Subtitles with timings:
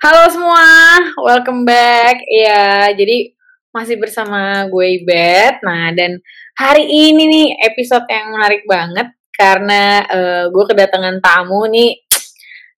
[0.00, 0.96] Halo semua,
[1.28, 2.24] welcome back.
[2.24, 3.36] Ya, jadi
[3.68, 5.60] masih bersama gue Ibet.
[5.60, 6.16] Nah, dan
[6.56, 12.00] hari ini nih episode yang menarik banget karena uh, gue kedatangan tamu nih.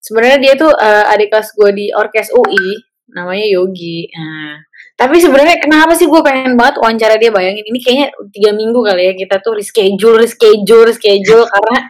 [0.03, 2.83] Sebenarnya dia tuh uh, adik kelas gue di Orkes UI,
[3.15, 4.11] namanya Yogi.
[4.11, 4.59] Nah,
[4.99, 8.99] tapi sebenarnya kenapa sih gue pengen banget wawancara dia bayangin ini kayaknya tiga minggu kali
[8.99, 11.87] ya kita tuh reschedule, reschedule, reschedule karena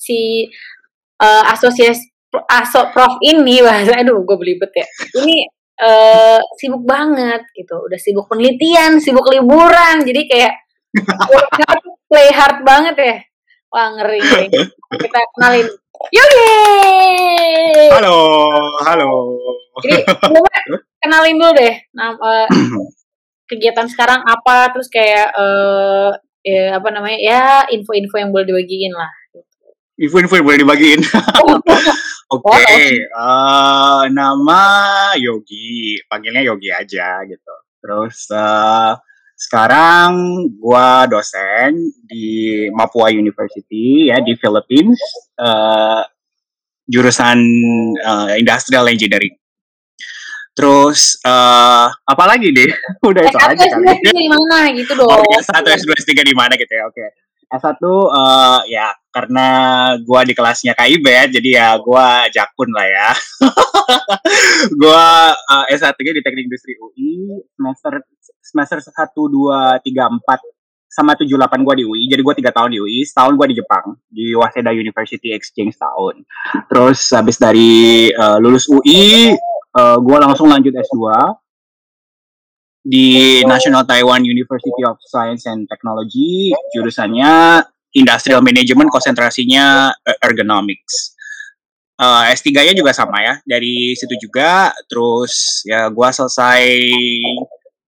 [0.00, 0.48] si
[1.20, 4.86] uh, asosiasi aso prof ini bahasa aduh gue belibet ya.
[5.20, 5.36] Ini
[5.82, 7.76] uh, sibuk banget gitu.
[7.84, 10.00] Udah sibuk penelitian sibuk liburan.
[10.04, 10.52] Jadi kayak
[12.08, 13.16] play hard banget ya.
[13.72, 14.20] Wah ngeri,
[15.00, 15.68] kita kenalin.
[16.12, 16.50] Yogi
[17.94, 18.16] halo
[18.84, 19.10] halo.
[19.80, 20.04] Jadi
[21.00, 21.74] kenalin dulu deh.
[21.96, 22.48] Nama uh,
[23.48, 24.72] kegiatan sekarang apa?
[24.76, 26.12] Terus kayak uh,
[26.44, 27.18] ya, apa namanya?
[27.20, 29.08] Ya info-info yang boleh dibagiin lah.
[29.96, 31.00] Info-info yang boleh dibagiin.
[32.32, 32.96] Oke, okay.
[33.12, 34.62] uh, eh, nama
[35.20, 37.54] Yogi, panggilnya Yogi aja gitu.
[37.76, 38.96] Terus uh,
[39.36, 44.96] sekarang gua dosen di Mapua University ya di Philippines,
[45.44, 46.08] uh,
[46.88, 47.36] jurusan
[48.00, 49.36] uh, Industrial Engineering.
[50.56, 52.72] Terus uh, apa lagi deh?
[53.12, 54.08] Udah itu aja kali.
[54.08, 55.04] di mana gitu dong.
[55.04, 56.88] Oh, ya, satu S2 S3 di mana gitu ya.
[56.88, 56.96] Oke.
[56.96, 57.08] Okay.
[57.52, 59.46] S1 uh, ya karena
[60.08, 63.08] gua di kelasnya KIB ya, jadi ya gua jakun lah ya.
[64.80, 68.00] gua uh, S1 di Teknik Industri UI semester
[68.40, 72.08] semester 1 2 3 4 sama 7 8 gua di UI.
[72.08, 76.24] Jadi gua 3 tahun di UI, setahun gua di Jepang di Waseda University Exchange tahun.
[76.72, 79.36] Terus habis dari uh, lulus UI
[79.76, 80.96] uh, gua langsung lanjut S2
[82.82, 87.62] di National Taiwan University of Science and Technology jurusannya
[87.94, 91.14] Industrial Management konsentrasinya eh, ergonomics.
[92.02, 96.66] Uh, eh, S3-nya juga sama ya, dari situ juga terus ya gua selesai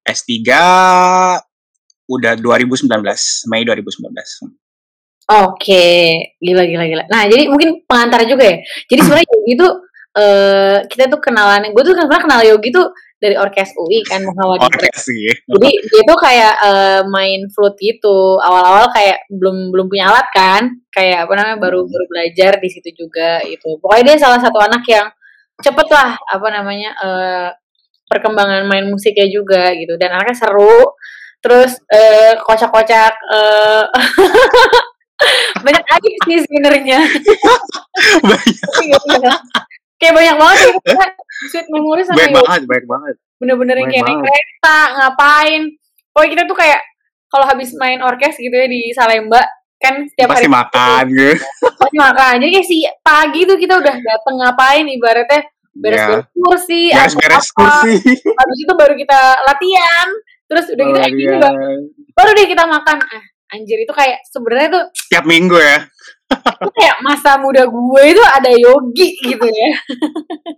[0.07, 0.31] S3
[2.05, 2.85] udah 2019,
[3.49, 4.13] Mei 2019.
[5.25, 5.87] Oke,
[6.37, 7.05] gila gila gila.
[7.09, 8.57] Nah, jadi mungkin pengantar juga ya.
[8.93, 9.67] Jadi sebenarnya itu
[10.21, 12.93] uh, kita tuh kenalan, gue tuh kan kenal Yogi tuh
[13.25, 15.33] dari orkes UI kan Muhammad Orkes sih.
[15.49, 18.37] Jadi dia tuh kayak uh, main flute gitu.
[18.37, 20.63] Awal-awal kayak belum belum punya alat kan,
[20.93, 23.81] kayak apa namanya baru baru belajar di situ juga gitu.
[23.81, 25.09] Pokoknya dia salah satu anak yang
[25.65, 27.49] cepet lah apa namanya uh,
[28.13, 29.97] perkembangan main musiknya juga gitu.
[29.97, 30.93] Dan anaknya seru.
[31.41, 33.85] Terus uh, kocak-kocak uh,
[35.65, 37.01] banyak aja sih sebenarnya.
[38.29, 39.01] banyak
[40.05, 41.07] kayak banyak banget ya
[41.49, 43.15] sweet memory sama banyak banget banyak banget.
[43.41, 45.63] Bener-bener yang kayak naik kereta ngapain.
[46.15, 46.81] Pokoknya kita tuh kayak
[47.33, 49.43] kalau habis main orkes gitu ya di Salemba
[49.83, 51.45] kan setiap pasti hari makan gitu.
[51.81, 52.33] Pasti makan.
[52.41, 55.41] Jadi kayak si pagi tuh kita udah dateng ngapain ibaratnya
[55.75, 56.39] beres-beres yeah.
[56.39, 57.93] kursi beres-beres kursi.
[58.15, 60.09] habis itu baru kita latihan.
[60.45, 61.57] Terus udah gitu oh, baru,
[62.15, 62.99] baru deh kita makan.
[63.01, 65.87] Ah anjir itu kayak sebenarnya tuh tiap minggu ya
[66.75, 69.71] kayak masa muda gue itu ada yogi gitu ya.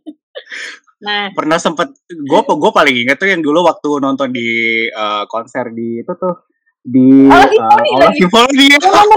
[1.07, 5.75] nah, pernah sempet gue gue paling inget tuh yang dulu waktu nonton di uh, konser
[5.75, 6.49] di itu tuh
[6.87, 8.19] di oh, Simfoni uh, lagi.
[8.23, 8.79] Simfoni ya.
[8.79, 9.13] Oh,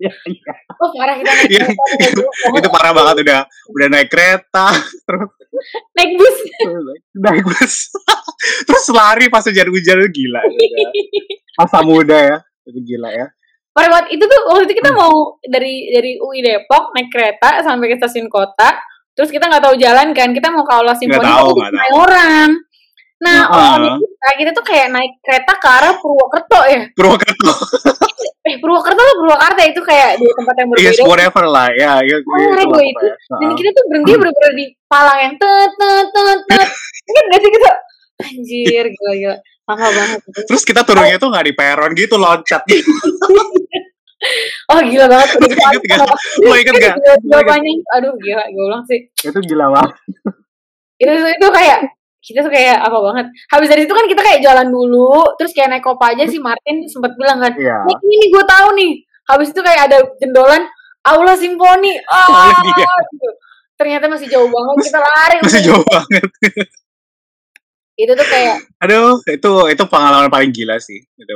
[0.00, 0.10] ya.
[0.82, 1.84] Oh parah kita naik ya, kereta.
[2.10, 4.74] Itu, itu parah banget udah udah naik kereta
[5.06, 5.30] terus
[5.94, 6.36] naik bus.
[7.14, 7.74] naik bus.
[8.66, 10.42] terus lari pas hujan-hujan gila.
[11.54, 12.38] Masa muda ya.
[12.66, 13.28] Itu gila ya
[13.74, 14.98] pada waktu itu tuh waktu itu kita hmm.
[15.02, 18.70] mau dari dari UI Depok naik kereta sampai ke stasiun kota
[19.18, 22.54] terus kita nggak tahu jalan kan kita mau ke aula simfoni tapi orang
[23.18, 23.98] nah uh -huh.
[23.98, 27.52] kita kita tuh kayak naik kereta ke arah Purwokerto ya Purwokerto
[28.46, 32.16] eh Purwokerto lah Purwakarta itu kayak di tempat yang berbeda yes whatever lah ya ya,
[32.22, 33.06] oh, ya, itu, itu.
[33.42, 34.20] dan kita tuh berhenti hmm.
[34.22, 36.38] bener-bener di palang yang tet tet tet
[37.10, 37.70] kan gak sih gitu
[38.22, 42.62] anjir gila gila lama banget terus kita turunnya tuh nggak di peron gitu loncat.
[44.72, 45.36] Oh gila banget.
[45.36, 46.08] Udah inget gak?
[46.40, 46.94] lo inget gak?
[47.28, 47.72] jawabannya.
[48.00, 49.00] Aduh gila gue ulang sih.
[49.20, 49.92] Itu gila banget.
[50.96, 51.78] Itu itu kayak
[52.24, 53.26] kita tuh kayak apa banget.
[53.52, 56.88] Habis dari itu kan kita kayak jalan dulu terus kayak naik kopa aja si Martin
[56.88, 57.84] sempat bilang kan yeah.
[57.84, 58.92] naik ini gue tahu nih.
[59.28, 60.62] Habis itu kayak ada jendolan
[61.04, 62.00] aula simfoni.
[62.08, 63.28] Oh, oh gitu.
[63.76, 65.36] ternyata masih jauh banget kita lari.
[65.44, 66.24] Masih jauh banget
[67.94, 71.34] itu tuh kayak aduh itu itu pengalaman paling gila sih gitu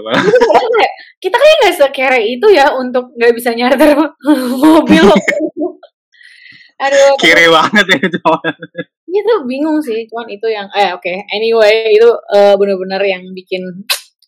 [1.22, 3.94] kita kayak nggak sekere itu ya untuk nggak bisa nyarter
[4.62, 5.06] mobil
[6.78, 8.20] aduh kiri banget ya itu
[9.08, 11.26] itu bingung sih cuman itu yang eh oke okay.
[11.34, 13.62] anyway itu uh, benar-benar yang bikin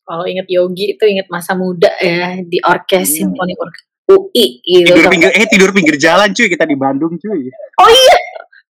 [0.02, 3.14] kalau inget Yogi itu inget masa muda ya di orkes hmm.
[3.30, 7.46] simfoni orkes UI gitu tidur pinggir eh tidur pinggir jalan cuy kita di Bandung cuy
[7.78, 8.18] oh iya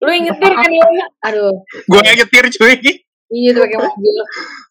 [0.05, 1.07] Lu yang nyetir kan ya?
[1.31, 1.65] Aduh.
[1.89, 2.75] Gue nyetir cuy.
[3.27, 4.17] Iya tuh pakai mobil.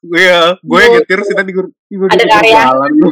[0.06, 0.28] Gue
[0.64, 2.62] gue nyetir sih tadi gue gue Ada karya.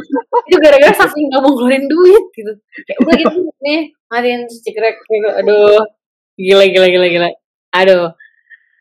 [0.48, 2.52] Itu gara-gara saking gak mau ngeluarin duit gitu.
[2.88, 5.28] Kayak udah gitu nih, matiin cekrek gitu.
[5.28, 5.84] Aduh.
[6.40, 7.28] Gila gila gila gila.
[7.76, 8.08] Aduh.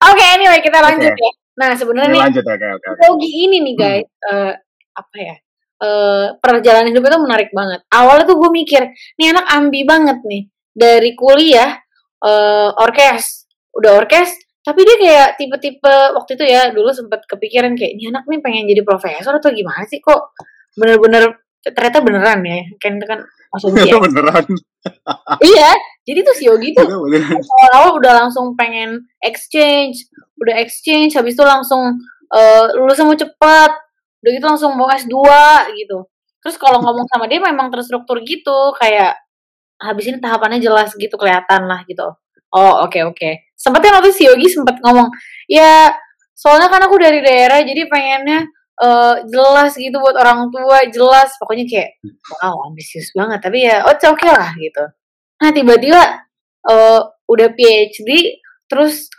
[0.03, 1.19] Oke, anyway kita lanjut Oke.
[1.19, 1.31] ya.
[1.53, 2.67] Nah, sebenarnya nih lanjut oke.
[2.79, 2.87] oke.
[3.07, 4.53] Yogi ini nih guys, eh,
[4.95, 5.35] apa ya?
[5.83, 7.83] eh perjalanan hidup itu menarik banget.
[7.91, 8.81] Awalnya tuh gue mikir,
[9.19, 10.47] nih anak ambi banget nih.
[10.71, 11.75] Dari kuliah,
[12.23, 14.31] eh orkes, udah orkes,
[14.63, 18.63] tapi dia kayak tipe-tipe waktu itu ya, dulu sempet kepikiran kayak, ini anak nih pengen
[18.63, 20.31] jadi profesor atau gimana sih kok?
[20.79, 23.19] Bener-bener, ternyata beneran ya, kan kan
[23.59, 23.99] asumsi ya.
[23.99, 24.45] beneran.
[25.43, 25.71] iya,
[26.07, 30.07] jadi tuh si Yogi tuh awal-awal udah langsung pengen exchange,
[30.39, 31.99] udah exchange, habis itu langsung
[32.33, 33.71] eh lulusnya mau cepat,
[34.23, 35.11] udah gitu langsung mau S2
[35.75, 36.07] gitu.
[36.39, 39.19] Terus kalau ngomong sama dia memang terstruktur gitu, kayak
[39.79, 42.15] habis ini tahapannya jelas gitu kelihatan lah gitu.
[42.53, 43.29] Oh oke oke.
[43.57, 45.09] Sempatnya waktu si Yogi sempat ngomong,
[45.49, 45.89] ya
[46.37, 51.33] soalnya kan aku dari daerah jadi pengennya eh jelas gitu buat orang tua jelas.
[51.41, 51.89] Pokoknya kayak
[52.41, 53.41] wow ambisius banget.
[53.41, 54.83] Tapi ya oh oke lah gitu.
[55.41, 56.01] Nah tiba-tiba
[56.69, 58.37] eh udah PhD
[58.69, 59.09] terus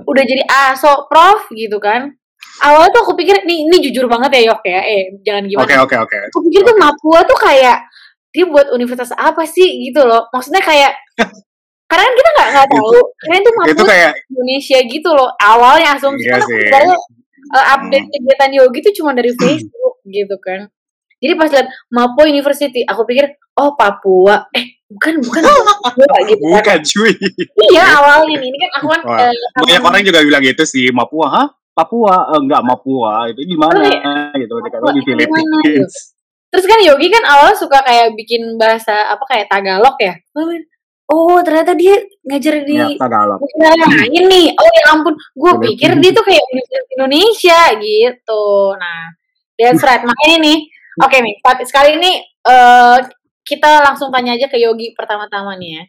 [0.00, 0.42] udah jadi
[0.72, 2.16] aso prof gitu kan.
[2.60, 4.80] Awalnya tuh aku pikir nih ini jujur banget ya Yok ya.
[4.88, 5.64] Eh jangan gimana.
[5.68, 6.18] Oke oke oke.
[6.32, 7.84] aku pikir tuh Mapua tuh kayak
[8.30, 10.32] dia buat universitas apa sih gitu loh.
[10.32, 10.96] Maksudnya kayak
[11.90, 12.98] karena kan kita nggak nggak tahu.
[13.18, 15.30] Karena itu Mapua Itu kayak Indonesia gitu loh.
[15.36, 16.38] Awalnya asumsi Iya
[16.70, 16.86] kan
[17.50, 20.70] uh, update kegiatan yogi tuh cuma dari Facebook gitu kan.
[21.20, 23.26] Jadi pas lihat Mapo University aku pikir
[23.58, 24.46] oh Papua.
[24.54, 25.42] Eh bukan bukan
[25.84, 26.54] Papua gitu kan.
[26.62, 27.12] Bukan cuy.
[27.74, 31.26] iya awalnya ini kan aku kan Wah, eh, Banyak orang juga bilang gitu sih Papua,
[31.28, 31.46] hah?
[31.70, 33.78] Papua, Eh, enggak Papua, itu di mana?
[33.78, 35.94] Oh, gitu ketika Papua di itu Philippines.
[36.50, 40.18] terus kan Yogi kan awalnya suka kayak bikin bahasa apa kayak Tagalog ya
[41.10, 42.74] oh ternyata dia ngajar di
[43.50, 44.46] negara lain nih.
[44.54, 45.14] Oh ya ampun.
[45.32, 48.44] Gue pikir dia tuh kayak Universitas Indonesia gitu.
[48.74, 49.00] Nah
[49.54, 50.00] that's right.
[50.00, 50.58] Makanya nih
[50.96, 52.98] oke nih saat- sekali ini eh
[53.40, 55.84] kita langsung tanya aja ke Yogi pertama-tama nih ya.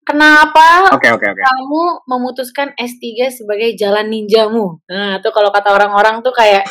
[0.00, 1.38] Kenapa Oke oke oke.
[1.38, 4.80] kamu memutuskan S3 sebagai jalan ninjamu?
[4.90, 6.66] Nah tuh kalau kata orang-orang tuh kayak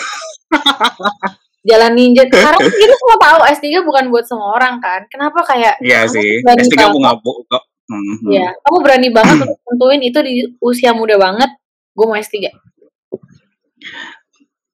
[1.69, 2.27] jalan ninja.
[2.27, 5.07] Karena kita semua tahu S3 bukan buat semua orang kan.
[5.07, 6.43] Kenapa kayak Iya sih.
[6.43, 7.97] berani S3 banget- bunga bu.
[7.97, 7.97] kok.
[7.97, 8.31] Hmm, hmm.
[8.31, 11.49] Iya, kamu berani banget untuk tentuin itu di usia muda banget.
[11.97, 12.53] Gue mau S3.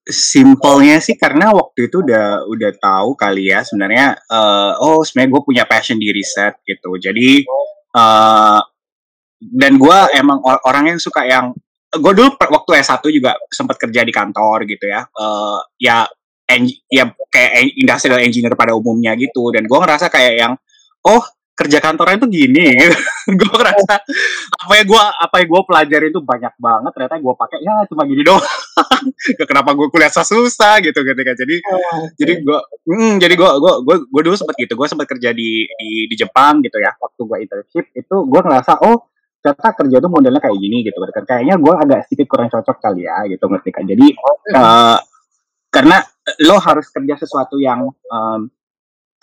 [0.05, 5.41] Simpelnya sih karena waktu itu udah udah tahu kali ya sebenarnya eh, oh sebenarnya gue
[5.41, 6.93] punya passion di riset gitu.
[7.01, 7.41] Jadi
[7.95, 8.59] eh
[9.41, 11.57] dan gue emang or- orang yang suka yang
[11.89, 15.09] gue dulu per- waktu S1 juga sempat kerja di kantor gitu ya.
[15.09, 15.59] Eh
[15.89, 16.05] ya
[16.53, 20.53] eng- ya kayak industrial engineer pada umumnya gitu dan gue ngerasa kayak yang
[21.09, 21.23] oh
[21.55, 22.97] kerja kantoran itu gini gitu.
[23.39, 23.93] gue ngerasa
[24.59, 28.03] apa yang gue apa yang gue pelajari itu banyak banget ternyata gue pakai ya cuma
[28.03, 28.43] gini doang.
[29.49, 31.35] Kenapa gue kuliah susah gitu gitu kan.
[31.39, 31.55] Jadi
[32.19, 32.59] jadi gue
[32.91, 36.15] hmm, jadi gue gue gue gue dulu sempat gitu gue sempat kerja di, di di
[36.19, 39.07] Jepang gitu ya waktu gue internship itu gue ngerasa oh
[39.39, 41.23] ternyata kerja itu modelnya kayak gini gitu kan.
[41.23, 43.87] Kayaknya gue agak sedikit kurang cocok kali ya gitu ngerti kan.
[43.87, 44.07] Jadi
[44.51, 44.97] eh,
[45.71, 45.97] karena
[46.43, 48.49] lo harus kerja sesuatu yang em,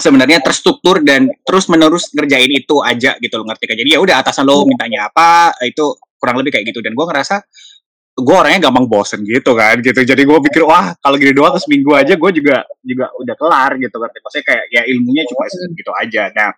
[0.02, 3.76] sebenarnya terstruktur dan terus menerus ngerjain itu aja gitu lo ngerti kan?
[3.78, 6.82] Jadi ya udah atasan lo mintanya apa itu kurang lebih kayak gitu.
[6.82, 7.38] Dan gue ngerasa
[8.12, 10.02] gue orangnya gampang bosen gitu kan gitu.
[10.02, 13.97] Jadi gue pikir wah kalau gini doang seminggu aja gue juga juga udah kelar gitu
[13.97, 14.18] ngerti?
[14.21, 16.28] Maksudnya kayak ya ilmunya cuma segitu aja.
[16.35, 16.50] Nah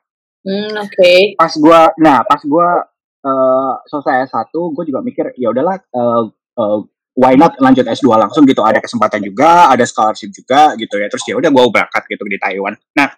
[0.44, 1.40] Hmm, oke.
[1.40, 2.84] pas gua nah pas gua
[3.24, 6.22] eh, selesai S1 gue juga mikir ya udahlah eh,
[6.60, 6.78] eh,
[7.16, 8.60] why not lanjut S2 langsung gitu.
[8.60, 11.08] Ada kesempatan juga ada scholarship juga gitu ya.
[11.08, 12.76] Terus ya udah gua berangkat gitu di Taiwan.
[12.92, 13.08] Nah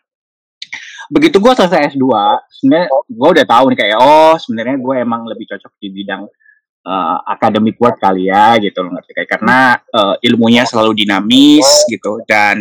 [1.07, 2.07] begitu gua selesai S2
[2.51, 6.23] sebenarnya gua udah tahu nih kayak oh sebenarnya gue emang lebih cocok di bidang
[6.87, 9.31] eh, academic work kali ya gitu loh ngerti kayak.
[9.39, 12.59] Karena eh, ilmunya selalu dinamis gitu dan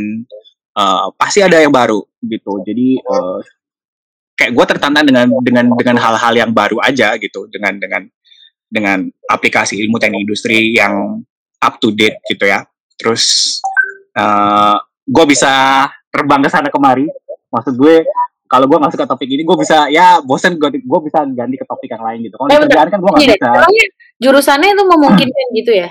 [0.77, 2.61] eh, pasti ada yang baru gitu.
[2.65, 3.39] Jadi eh,
[4.35, 8.03] kayak gue tertantang dengan dengan dengan hal-hal yang baru aja gitu dengan dengan
[8.67, 11.23] dengan aplikasi ilmu teknik industri yang
[11.61, 12.65] up to date gitu ya.
[12.99, 13.57] Terus
[14.15, 17.05] eh gue bisa terbang ke sana kemari.
[17.53, 18.03] Maksud gue
[18.45, 21.65] kalau gue masuk ke topik ini gue bisa ya bosen gue gue bisa ganti ke
[21.65, 23.85] topik yang lain gitu kalau Eh, kerjaan kan gue nggak deh, bisa emangnya
[24.17, 25.89] jurusannya itu memungkinkan gitu ya?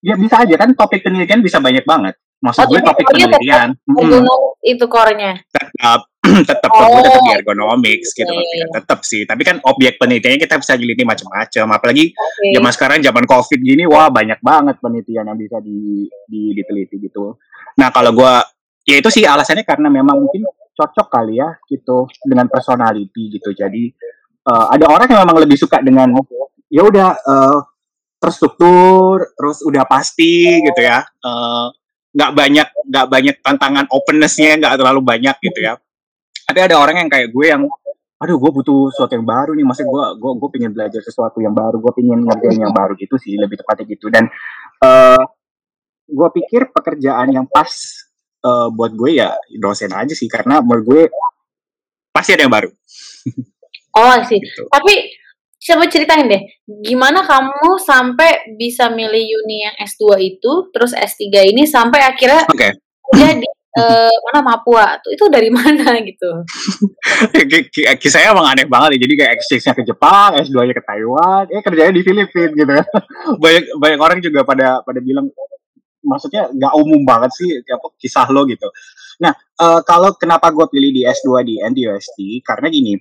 [0.00, 3.68] ya bisa aja kan topik penelitian bisa banyak banget maksud Oh, gue topik tetap penelitian
[3.80, 5.32] mm, Ergonomis itu core-nya.
[5.46, 6.00] tetap
[6.50, 7.34] tetap gue tetap di Oh.
[7.34, 8.44] ergonomics gitu kan?
[8.74, 12.52] tetap sih tapi kan objek penelitiannya kita bisa jeliti macam-macam apalagi Oke.
[12.52, 17.40] zaman sekarang zaman covid gini wah banyak banget penelitian yang bisa di, di diteliti gitu
[17.74, 18.44] nah kalau gua
[18.82, 23.54] ya itu sih alasannya karena memang mungkin cocok kali ya gitu dengan personality gitu.
[23.54, 23.94] Jadi
[24.50, 26.10] uh, ada orang yang memang lebih suka dengan
[26.68, 27.58] ya udah uh,
[28.18, 31.06] terstruktur terus udah pasti gitu ya.
[32.14, 35.78] Nggak uh, banyak nggak banyak tantangan opennessnya nggak terlalu banyak gitu ya.
[36.44, 37.62] Tapi ada orang yang kayak gue yang
[38.14, 39.64] aduh gue butuh sesuatu yang baru nih.
[39.64, 43.16] Maksudnya gue gue gue pengen belajar sesuatu yang baru gue pengen ngerjain yang baru gitu
[43.16, 44.06] sih lebih tepatnya gitu.
[44.10, 44.26] Dan
[44.82, 45.22] uh,
[46.04, 48.03] gue pikir pekerjaan yang pas
[48.44, 51.02] uh, buat gue ya dosen aja sih karena menurut gue
[52.12, 52.70] pasti ada yang baru.
[53.94, 54.66] Oh sih gitu.
[54.74, 55.06] tapi
[55.64, 56.42] coba ceritain deh
[56.82, 62.74] gimana kamu sampai bisa milih uni yang S2 itu terus S3 ini sampai akhirnya okay.
[63.14, 63.48] jadi
[63.78, 66.30] uh, mana Mapua tuh itu dari mana gitu?
[67.98, 71.92] Kisahnya emang aneh banget ya jadi kayak exchange-nya ke Jepang S2-nya ke Taiwan eh kerjanya
[71.94, 72.72] di Filipina gitu.
[72.74, 72.84] Ya
[73.42, 75.30] banyak banyak orang juga pada pada bilang
[76.04, 78.68] maksudnya nggak umum banget sih apa kisah lo gitu
[79.18, 82.94] nah uh, kalau kenapa gue pilih di S2 di NDUST karena gini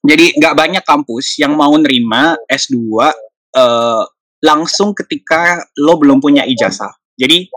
[0.00, 4.04] jadi nggak banyak kampus yang mau nerima S2 uh,
[4.40, 7.50] langsung ketika lo belum punya ijazah jadi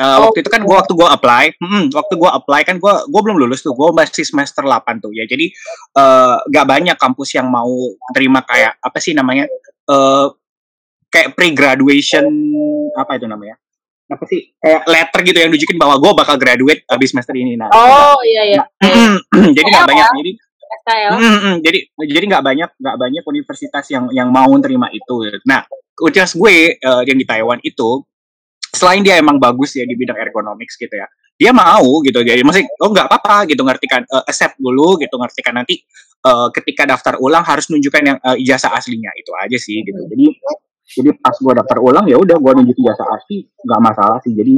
[0.00, 3.20] Uh, waktu itu kan gue waktu gue apply, hmm, waktu gue apply kan gue gue
[3.20, 5.28] belum lulus tuh, gue masih semester 8 tuh ya.
[5.28, 5.52] Jadi
[5.92, 7.68] uh, gak banyak kampus yang mau
[8.16, 9.44] terima kayak apa sih namanya,
[9.92, 10.32] uh,
[11.12, 12.24] kayak pre-graduation
[12.96, 13.60] apa itu namanya?
[14.10, 17.54] Apa sih kayak letter gitu yang nunjukin bahwa gue bakal graduate abis semester ini.
[17.54, 18.62] Nah, oh iya iya.
[18.82, 19.16] Nah,
[19.56, 20.08] jadi nggak banyak.
[20.18, 20.32] Jadi
[20.90, 25.22] Mm, mm, jadi jadi nggak banyak nggak banyak universitas yang yang mau terima itu.
[25.46, 25.62] Nah,
[26.02, 28.02] universitas gue uh, yang di Taiwan itu
[28.74, 31.06] selain dia emang bagus ya di bidang ergonomics gitu ya
[31.40, 35.56] dia mau gitu jadi masih oh nggak apa-apa gitu ngertikan uh, accept dulu gitu ngertikan
[35.56, 35.80] nanti
[36.28, 40.36] uh, ketika daftar ulang harus nunjukkan yang uh, ijazah aslinya itu aja sih gitu jadi
[40.90, 44.52] jadi pas gue daftar ulang ya udah gue nunjuk ijazah asli nggak masalah sih jadi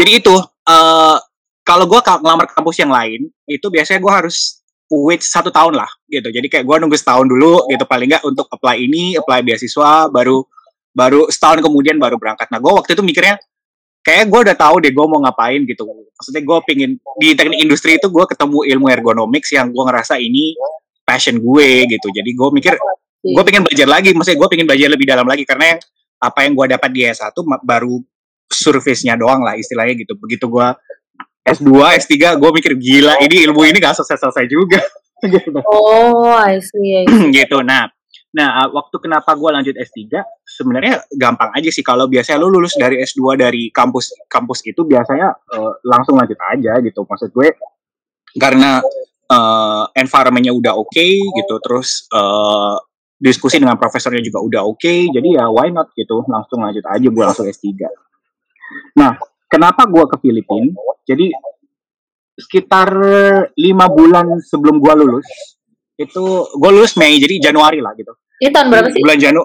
[0.00, 0.34] jadi itu
[0.66, 1.16] uh,
[1.62, 6.28] kalau gue ngelamar kampus yang lain itu biasanya gue harus wait satu tahun lah gitu
[6.30, 10.42] jadi kayak gue nunggu setahun dulu gitu paling nggak untuk apply ini apply beasiswa baru
[10.90, 12.50] baru setahun kemudian baru berangkat.
[12.50, 13.38] Nah, gue waktu itu mikirnya
[14.02, 15.86] kayak gue udah tahu deh gue mau ngapain gitu.
[15.86, 20.56] Maksudnya gue pingin di teknik industri itu gue ketemu ilmu ergonomics yang gue ngerasa ini
[21.06, 22.08] passion gue gitu.
[22.10, 22.74] Jadi gue mikir
[23.20, 24.10] gue pengen belajar lagi.
[24.16, 25.76] Maksudnya gue pengen belajar lebih dalam lagi karena
[26.20, 27.32] apa yang gue dapat di S1
[27.64, 28.00] baru
[28.50, 30.16] surface-nya doang lah istilahnya gitu.
[30.16, 30.68] Begitu gue
[31.46, 31.70] S2,
[32.04, 34.80] S3 gue mikir gila ini ilmu ini gak selesai-selesai juga.
[35.68, 37.28] Oh, I see, I see.
[37.44, 37.60] gitu.
[37.60, 37.92] Nah,
[38.30, 41.82] Nah, uh, waktu kenapa gue lanjut S3, sebenarnya gampang aja sih.
[41.82, 46.78] Kalau biasanya lu lulus dari S2 dari kampus kampus itu biasanya uh, langsung lanjut aja
[46.78, 47.02] gitu.
[47.02, 47.58] Maksud gue
[48.38, 48.78] karena
[49.26, 52.78] uh, environmentnya udah oke okay, gitu, terus uh,
[53.20, 57.04] diskusi dengan profesornya juga udah oke, okay, jadi ya why not gitu, langsung lanjut aja
[57.04, 57.68] gue langsung S3.
[58.96, 60.72] Nah, kenapa gue ke Filipina?
[61.04, 61.28] Jadi
[62.40, 62.88] sekitar
[63.60, 65.28] lima bulan sebelum gue lulus,
[66.00, 69.42] itu gue lulus Mei jadi Januari lah gitu ini tahun berapa sih bulan Janu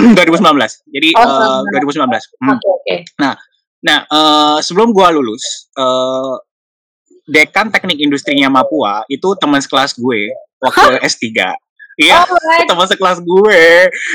[0.16, 2.48] 2019 jadi oh, uh, 2019 hmm.
[2.56, 2.98] okay, okay.
[3.20, 3.36] nah
[3.84, 6.40] nah uh, sebelum gue lulus uh,
[7.28, 10.32] dekan teknik industrinya Mapua itu teman sekelas gue
[10.64, 11.04] waktu huh?
[11.04, 11.52] S3
[12.00, 12.66] iya oh, right.
[12.66, 13.64] teman sekelas gue.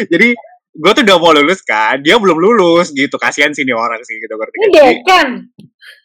[0.09, 0.27] Jadi
[0.75, 3.15] gue tuh udah mau lulus kan dia belum lulus gitu.
[3.15, 5.27] Kasihan sini orang sih gitu ngerti ini dekan.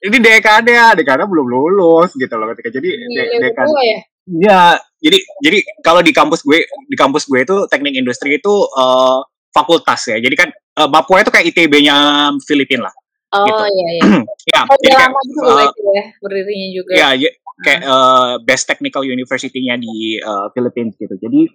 [0.00, 3.99] Ini dekannya dekannya belum lulus gitu loh ketika jadi de dekan ya?
[4.30, 4.60] ya
[5.00, 10.04] jadi jadi kalau di kampus gue di kampus gue itu teknik industri itu uh, fakultas
[10.12, 10.20] ya.
[10.20, 11.96] Jadi kan uh, Papua itu kayak ITB-nya
[12.44, 12.94] Filipina lah
[13.30, 13.62] oh gitu.
[13.78, 14.02] iya iya.
[14.50, 16.92] Ya oh, jadi kayak, uh, ya berdirinya juga.
[16.96, 17.30] ya, ya
[17.61, 21.14] kayak uh, best technical university-nya di uh, Philippines gitu.
[21.17, 21.49] Jadi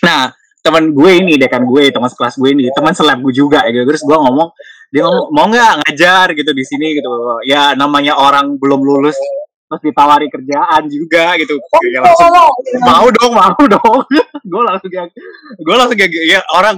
[0.00, 3.72] nah teman gue ini dekan gue teman sekelas gue ini teman selab gue juga ya
[3.72, 3.84] gitu.
[3.88, 4.48] Terus gue ngomong
[4.90, 6.26] dia ngomong mau nggak ngajar?
[6.36, 7.08] gitu di sini gitu.
[7.48, 9.16] Ya namanya orang belum lulus
[9.70, 11.54] terus ditawari kerjaan juga gitu.
[11.54, 12.50] Oh, ya langsung oh,
[12.82, 14.02] mau dong mau dong.
[14.50, 15.14] Gue langsung kayak
[15.62, 16.74] gue langsung kayak ya orang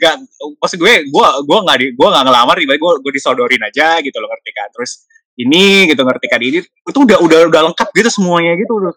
[0.00, 0.16] gak
[0.56, 4.16] maksud gue gue gue nggak di gue nggak ngelamar tiba gue gue disodorin aja gitu
[4.16, 4.72] loh ngerti kan?
[4.72, 5.04] Terus
[5.46, 6.40] ini gitu ngerti kan?
[6.40, 8.92] Ini itu udah udah udah lengkap gitu semuanya gitu udah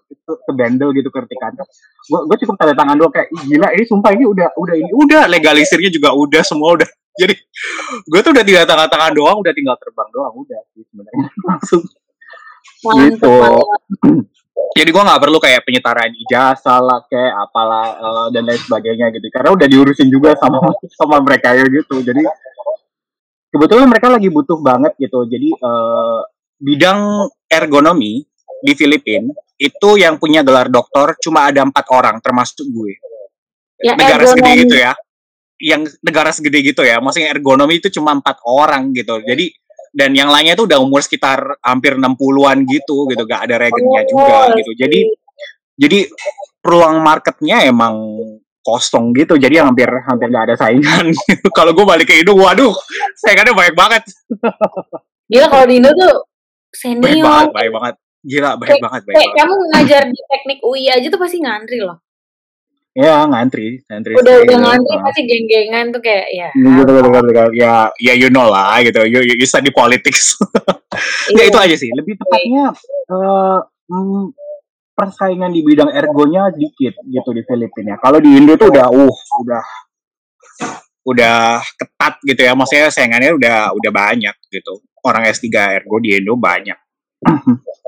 [0.47, 1.51] kebandel gitu ngerti kan?
[2.07, 4.91] Gue gue cukup tanda tangan doang kayak gila ini sumpah ini udah udah ini.
[4.91, 6.89] Udah legalisirnya juga udah semua udah.
[7.21, 7.35] Jadi
[8.09, 11.27] gue tuh udah tinggal tangan tangan doang udah tinggal terbang doang udah sih sebenarnya.
[11.47, 11.83] Langsung.
[12.83, 13.35] Gitu.
[14.77, 19.29] jadi gue nggak perlu kayak penyetaraan ijazah lah kayak apalah uh, dan lain sebagainya gitu.
[19.29, 20.59] Karena udah diurusin juga sama
[20.99, 22.01] sama mereka ya gitu.
[22.01, 22.25] Jadi
[23.53, 25.29] kebetulan mereka lagi butuh banget gitu.
[25.29, 26.25] Jadi uh,
[26.63, 28.23] bidang ergonomi
[28.63, 32.95] di Filipina itu yang punya gelar doktor cuma ada empat orang termasuk gue.
[33.83, 34.39] Ya, negara ergonomi.
[34.39, 34.91] segede gitu ya.
[35.59, 37.03] Yang negara segede gitu ya.
[37.03, 39.19] Maksudnya ergonomi itu cuma empat orang gitu.
[39.23, 39.51] Jadi
[39.93, 43.23] dan yang lainnya tuh udah umur sekitar hampir 60-an gitu gitu.
[43.27, 44.71] Gak ada regennya oh, juga gitu.
[44.79, 44.99] Jadi
[45.77, 45.99] jadi
[46.63, 47.93] peluang marketnya emang
[48.63, 49.35] kosong gitu.
[49.35, 51.47] Jadi hampir hampir nggak ada saingan gitu.
[51.57, 52.73] kalau gue balik ke Indo waduh
[53.21, 54.03] saingannya banyak banget.
[55.27, 56.32] Gila kalau di Indo tuh
[56.73, 57.01] senior.
[57.05, 57.95] banyak banget banyak banget.
[58.23, 59.39] Gila banyak Kayak- banget banyak kayak banget.
[59.43, 61.97] kamu ngajar di teknik UI aja tuh pasti ngantri loh.
[62.93, 66.49] Ya ngantri ngantri udah udah ngantri pasti geng-gengan tuh kayak ya.
[66.53, 66.93] Gitu.
[67.57, 69.01] ya ya you know lah gitu.
[69.09, 70.33] You, you, you study politics.
[71.33, 71.43] Ya iya.
[71.49, 71.89] itu aja sih.
[71.89, 72.69] Lebih tepatnya
[73.09, 74.29] eh, hmm,
[74.93, 77.97] persaingan di bidang ergonya dikit gitu di Filipina.
[77.97, 79.65] Kalau di Indo tuh udah uh udah
[81.03, 85.47] udah ketat gitu ya maksudnya saingannya udah udah banyak gitu orang S3
[85.79, 86.79] ergo di Indo banyak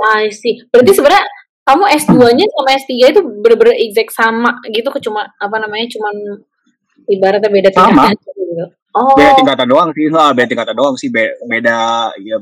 [0.05, 0.63] I see.
[0.72, 1.24] Berarti sebenarnya
[1.65, 6.15] kamu S2-nya sama S3 itu bener-bener exact sama gitu ke cuma apa namanya cuman
[7.10, 8.13] ibaratnya beda Sama.
[8.13, 8.65] tingkatan gitu.
[8.95, 9.12] Oh.
[9.17, 11.75] beda tingkatan doang sih lah beda tingkatan doang sih Be- beda
[12.22, 12.38] ya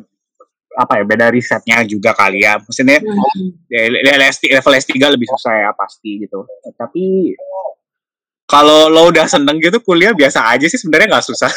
[0.73, 3.49] apa ya beda risetnya juga kali ya maksudnya Hmm.
[3.69, 6.45] ya, level S3 level S3 lebih susah ya pasti gitu
[6.77, 7.33] tapi
[8.53, 11.49] kalau lo udah seneng gitu kuliah biasa aja sih sebenarnya nggak susah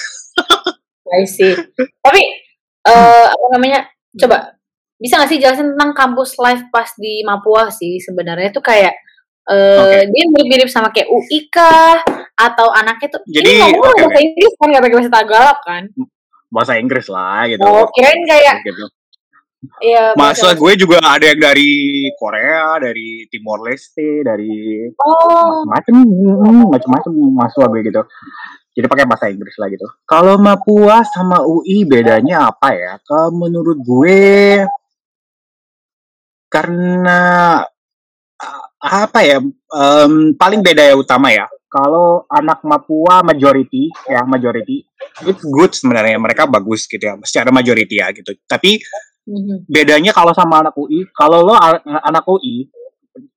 [1.06, 1.54] I see.
[2.02, 2.20] Tapi
[2.82, 3.86] eh apa namanya?
[4.16, 4.58] Coba
[4.96, 8.90] bisa gak sih jelasin tentang kampus life pas di Mapua sih sebenarnya itu kayak
[9.46, 9.98] eh Oke.
[10.10, 12.00] dia mirip-mirip sama kayak UI kah
[12.34, 15.82] atau anaknya tuh Jadi, ini ngomong oke, bahasa Inggris kan gak pakai bahasa Tagalog kan?
[16.46, 18.84] bahasa Inggris lah gitu Oh, kirain kayak gitu.
[19.82, 21.72] Ya Mahasiswa gue juga ada yang dari
[22.16, 25.94] Korea, dari Timor Leste, dari Oh, macam-macam,
[26.72, 28.02] macam-macam mahasiswa gue gitu.
[28.76, 29.88] Jadi pakai bahasa Inggris lah gitu.
[30.04, 33.00] Kalau Mapua sama UI bedanya apa ya?
[33.00, 34.60] Kalau menurut gue
[36.52, 37.20] karena
[38.76, 39.40] apa ya?
[39.76, 41.48] em, paling beda ya utama ya.
[41.66, 44.86] Kalau anak Mapua majority ya majority,
[45.28, 48.32] it's good sebenarnya mereka bagus gitu ya, secara majority ya gitu.
[48.48, 48.80] Tapi
[49.26, 49.66] mhm.
[49.68, 51.54] bedanya kalau sama anak UI, kalau lo
[51.84, 52.70] anak UI,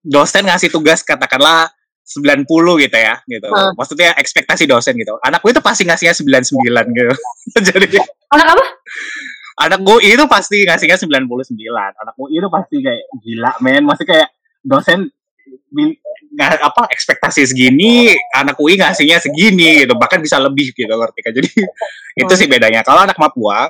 [0.06, 1.70] dosen ngasih tugas katakanlah
[2.10, 2.46] 90
[2.90, 3.48] gitu ya, gitu.
[3.54, 3.70] Ah.
[3.78, 5.14] Maksudnya ekspektasi dosen gitu.
[5.22, 7.14] Anak UI itu pasti ngasihnya 99 gitu.
[7.70, 8.02] Jadi
[8.34, 8.66] anak apa?
[9.60, 11.52] anak UI itu pasti ngasihnya 99.
[11.76, 14.32] Anak UI itu pasti kayak gila men, masih kayak
[14.64, 15.12] dosen
[15.70, 21.32] nggak apa ekspektasi segini, anak UI ngasihnya segini gitu, bahkan bisa lebih gitu ngerti kan.
[21.36, 21.50] Jadi
[22.24, 22.82] itu sih bedanya.
[22.82, 23.68] Kalau anak Papua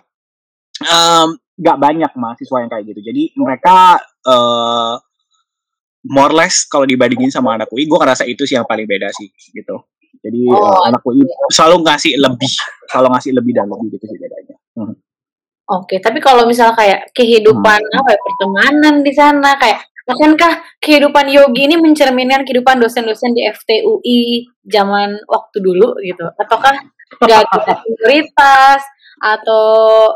[0.85, 3.01] em, nggak banyak mahasiswa yang kayak gitu.
[3.03, 4.93] Jadi mereka eh
[6.07, 9.11] more or less kalau dibandingin sama anak UI, gue ngerasa itu sih yang paling beda
[9.11, 9.83] sih gitu.
[10.23, 12.51] Jadi Oh, eh, anak UI selalu ngasih lebih,
[12.87, 14.55] selalu ngasih lebih dan lebih gitu sih bedanya.
[14.79, 14.95] Hmm.
[15.69, 17.99] Oke, tapi kalau misal kayak kehidupan Hmm.
[18.01, 24.49] apa ya, pertemanan di sana kayak akankah kehidupan yogi ini mencerminkan kehidupan dosen-dosen di FTUI
[24.65, 26.25] zaman waktu dulu gitu?
[26.41, 26.73] Ataukah
[27.21, 28.81] nggak ada prioritas
[29.21, 30.09] atau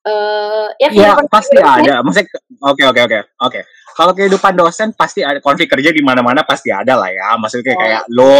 [0.00, 2.00] eh ya Ya kehidupan pasti ada.
[2.00, 2.28] Maksudnya
[2.64, 3.60] oke oke oke oke.
[3.90, 7.36] Kalau kehidupan dosen pasti ada konflik kerja di mana-mana pasti ada lah ya.
[7.36, 7.80] Maksudnya Oh.
[7.84, 8.34] kayak lo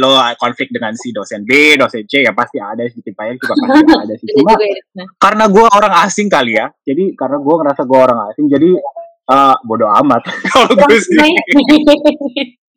[0.00, 3.68] lo konflik dengan si dosen B, dosen C ya pasti ada sedikit banyak juga pasti
[4.08, 4.28] ada sih.
[4.32, 4.80] Cuma ya.
[4.96, 6.72] Nah, karena gue orang asing kali ya.
[6.88, 8.70] Jadi karena gue ngerasa gue orang asing jadi
[9.28, 10.22] eh bodo amat.
[10.56, 11.16] Kalau gue sih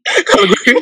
[0.26, 0.74] kalau gue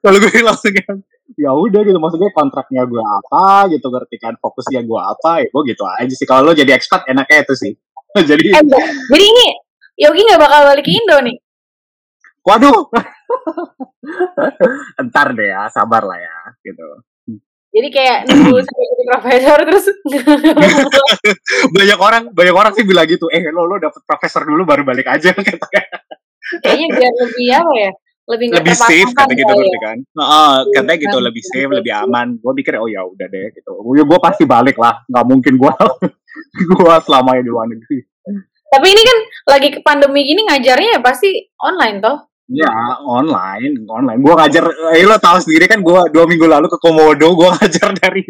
[0.00, 0.96] kalau gue langsung yang
[1.32, 5.62] ya udah gitu maksudnya kontraknya gue apa gitu ngerti kan fokusnya gue apa ya gue
[5.72, 7.72] gitu aja sih kalau lo jadi expat enaknya itu sih
[8.30, 8.64] jadi Eh.
[9.10, 9.46] Jadi ini
[9.94, 11.36] Yogi nggak bakal balik ke Indo nih.
[12.44, 12.76] waduh
[15.00, 16.84] entar deh ya sabar lah ya gitu
[17.74, 19.86] Jadi kayak nunggu sampai jadi profesor terus
[21.74, 25.08] banyak orang banyak orang sih bilang gitu eh lo lo dapet profesor dulu baru balik
[25.08, 25.32] aja
[26.60, 27.90] kayaknya biar lebih apa ya?
[28.24, 29.80] Lebih lebih safe kata gitu kali ngerti ya.
[29.84, 31.26] kan Heeh, katanya gitu Iya.
[31.28, 35.04] lebih safe lebih aman gue pikir oh ya udah deh gitu gue pasti balik lah
[35.12, 35.72] nggak mungkin gue
[36.72, 38.00] gue selamanya di luar negeri
[38.74, 39.18] Tapi ini kan
[39.54, 41.30] lagi ke pandemi gini ngajarnya ya pasti
[41.62, 42.26] online toh.
[42.50, 42.74] Ya
[43.06, 44.18] online, online.
[44.18, 47.94] Gua ngajar, eh, lo tahu sendiri kan gua dua minggu lalu ke Komodo, gua ngajar
[47.94, 48.20] dari,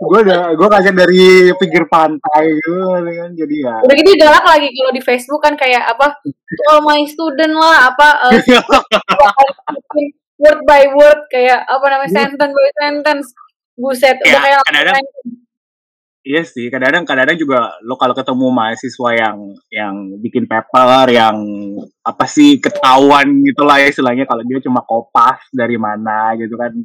[0.00, 3.74] gua udah, gua ngajar dari pinggir pantai gitu kan, jadi ya.
[3.84, 6.16] Udah gitu galak lagi kalau di Facebook kan kayak apa
[6.72, 8.40] all my student lah apa eh,
[10.42, 13.28] word by word kayak apa namanya sentence by sentence.
[13.72, 15.00] Buset, udah Ya, kayak kadang-kadang
[16.22, 21.34] Iya sih, kadang-kadang kadang-kadang juga lo kalau ketemu mahasiswa yang yang bikin paper yang
[21.98, 26.78] apa sih ketahuan gitu lah ya istilahnya kalau dia cuma kopas dari mana gitu kan.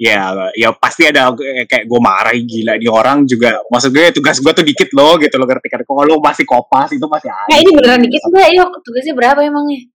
[0.00, 1.28] Ya, ya pasti ada
[1.68, 3.60] kayak gue marah gila di orang juga.
[3.68, 5.84] Maksud gue tugas gue tuh dikit loh gitu lo ngerti kan.
[5.84, 7.52] Kalau lo masih kopas itu masih ada.
[7.52, 8.48] Nah ini beneran dikit enggak?
[8.56, 9.92] Yuk, tugasnya berapa emangnya?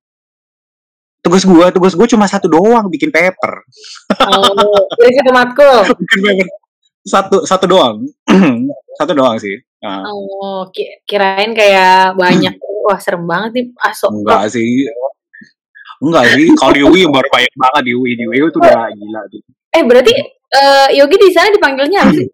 [1.25, 3.65] Tugas gue, tugas gue cuma satu doang bikin paper.
[4.29, 5.89] Oh, dari matkul.
[6.05, 6.47] bikin paper
[7.05, 8.01] satu satu doang,
[9.01, 9.61] satu doang sih.
[9.77, 12.57] Nah, Oh, ki- kirain kayak banyak.
[12.85, 14.21] Wah, serem banget nih asok.
[14.21, 14.85] enggak sih.
[16.01, 18.13] Enggak sih, kalau di UI baru banyak banget di UI.
[18.13, 19.41] Di UI itu udah gila tuh.
[19.75, 20.13] Eh berarti
[20.55, 22.27] uh, Yogi di sana dipanggilnya apa sih?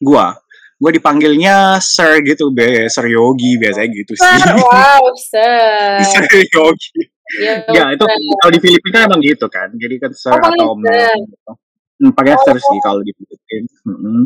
[0.00, 0.32] Gua,
[0.80, 4.24] gua dipanggilnya Sir gitu, be Sir Yogi biasanya gitu sih.
[4.24, 6.00] Sir, wow, Sir.
[6.16, 7.12] Sir Yogi.
[7.42, 8.04] Ya, ya itu
[8.40, 9.68] kalau di Filipina emang gitu kan.
[9.76, 10.80] Jadi kan Sir oh, atau Om.
[10.80, 11.52] Gitu.
[12.00, 12.40] Hmm, pakai oh.
[12.40, 13.68] Sir sih kalau di Filipina.
[13.84, 14.24] Hmm.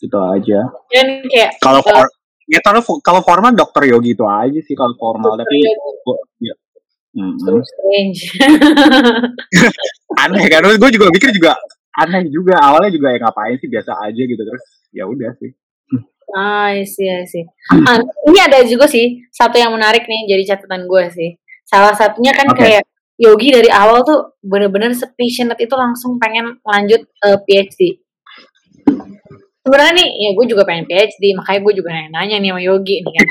[0.00, 0.60] Itu aja.
[0.92, 2.08] Dan kayak kalau uh,
[2.44, 5.64] ya kalau kalau formal dokter Yogi itu aja sih kalau formal tapi
[6.44, 6.52] ya
[7.10, 7.34] Hmm.
[7.42, 8.22] So strange.
[10.28, 11.56] aneh kan, gue juga pikir juga
[12.00, 15.50] aneh juga awalnya juga ya ngapain sih biasa aja gitu terus ya udah sih.
[16.30, 17.44] Ah, sih, sih.
[17.74, 17.98] Ah,
[18.30, 21.30] ini ada juga sih satu yang menarik nih jadi catatan gue sih.
[21.66, 22.58] Salah satunya kan okay.
[22.78, 22.84] kayak
[23.20, 28.00] Yogi dari awal tuh bener-bener sepassionate itu langsung pengen lanjut uh, eh, PhD
[29.60, 33.12] sebenarnya nih ya gue juga pengen PhD makanya gue juga nanya-nanya nih sama Yogi nih
[33.12, 33.26] kan.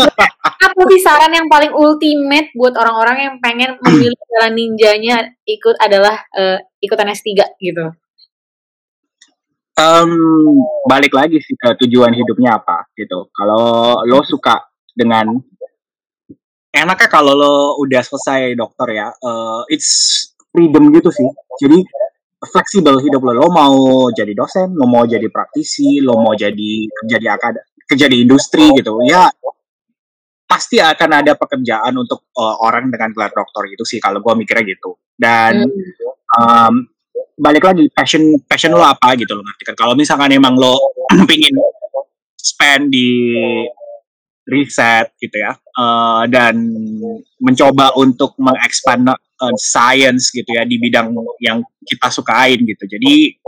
[0.70, 6.20] Apa sih saran yang paling ultimate buat orang-orang yang pengen memilih jalan ninjanya ikut adalah
[6.36, 7.86] uh, ikutan S3 gitu?
[9.80, 10.12] Um,
[10.84, 13.32] balik lagi sih ke tujuan hidupnya apa gitu.
[13.32, 14.60] Kalau lo suka
[14.92, 15.32] dengan
[16.76, 20.20] enaknya kalau lo udah selesai dokter ya uh, it's
[20.52, 21.28] freedom gitu sih.
[21.64, 21.78] Jadi
[22.40, 23.32] fleksibel hidup lo.
[23.36, 28.06] Lo mau jadi dosen, lo mau jadi praktisi, lo mau jadi kerja di akad kerja
[28.08, 29.04] di industri gitu.
[29.04, 29.28] Ya
[30.48, 34.64] pasti akan ada pekerjaan untuk uh, orang dengan gelar doktor gitu sih kalau gue mikirnya
[34.66, 34.96] gitu.
[35.14, 35.68] Dan
[36.40, 36.88] um,
[37.36, 39.76] balik lagi passion passion lo apa gitu lo ngerti kan.
[39.76, 40.74] Kalau misalkan emang lo
[41.30, 41.54] pingin
[42.40, 43.36] spend di
[44.50, 46.58] riset gitu ya uh, dan
[47.38, 52.84] mencoba untuk mengekspand uh, science gitu ya di bidang yang kita sukain gitu.
[52.84, 53.40] Jadi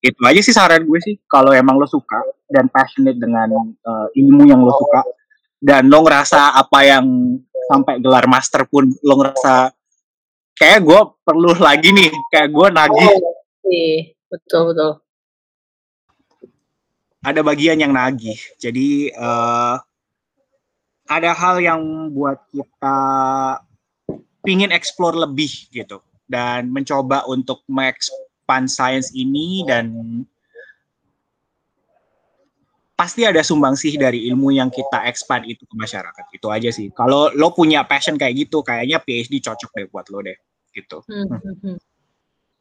[0.00, 3.52] itu aja sih saran gue sih kalau emang lo suka dan passionate dengan
[3.84, 5.02] uh, ilmu yang lo suka
[5.60, 7.06] dan lo ngerasa apa yang
[7.66, 9.74] sampai gelar master pun lo ngerasa
[10.56, 13.10] kayak gue perlu lagi nih kayak gue nagih.
[13.66, 13.96] Iya
[14.30, 14.92] betul betul.
[17.26, 18.38] Ada bagian yang nagih.
[18.62, 19.74] Jadi uh,
[21.06, 21.82] ada hal yang
[22.14, 22.98] buat kita
[24.46, 25.98] pingin explore lebih gitu
[26.30, 29.90] dan mencoba untuk mengekspan sains ini dan
[32.96, 37.28] pasti ada sumbangsih dari ilmu yang kita expand itu ke masyarakat itu aja sih kalau
[37.34, 40.38] lo punya passion kayak gitu kayaknya PhD cocok deh buat lo deh
[40.72, 41.26] gitu hmm.
[41.28, 41.78] hmm, hmm.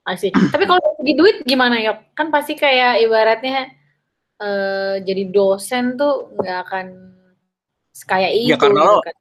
[0.06, 0.38] Asik.
[0.54, 1.98] Tapi kalau segi duit gimana ya?
[2.14, 3.74] Kan pasti kayak ibaratnya
[4.38, 6.86] uh, jadi dosen tuh nggak akan
[8.06, 8.52] kayak ya, itu.
[8.54, 9.16] Ya karena lo, kan.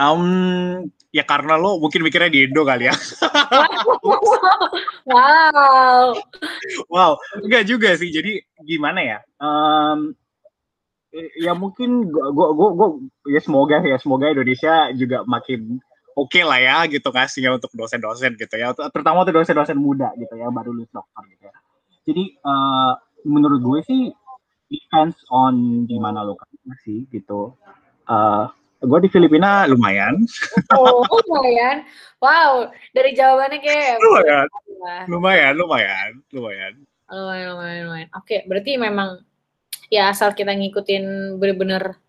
[0.00, 2.94] Um, ya karena lo mungkin mikirnya di Indo kali ya.
[5.10, 6.16] wow.
[6.88, 8.08] Wow, enggak juga sih.
[8.08, 9.18] Jadi gimana ya?
[9.36, 10.16] Um,
[11.36, 12.88] ya mungkin gua, gua, gua, gua
[13.28, 15.76] ya semoga ya semoga Indonesia juga makin
[16.16, 20.32] oke okay lah ya gitu kasihnya untuk dosen-dosen gitu ya terutama untuk dosen-dosen muda gitu
[20.40, 21.54] ya baru lulus dokter gitu ya
[22.08, 22.92] jadi uh,
[23.28, 24.00] menurut gue sih
[24.72, 26.32] depends on di mana lo
[26.80, 27.52] sih gitu
[28.08, 28.48] uh,
[28.82, 30.18] gue di Filipina lumayan.
[30.74, 31.86] Oh, lumayan.
[32.18, 34.46] Wow, dari jawabannya kayak lumayan.
[35.06, 36.72] Lumayan, lumayan, lumayan.
[37.06, 38.08] Lumayan, lumayan, lumayan.
[38.18, 39.22] Oke, berarti memang
[39.92, 42.00] ya asal kita ngikutin bener-bener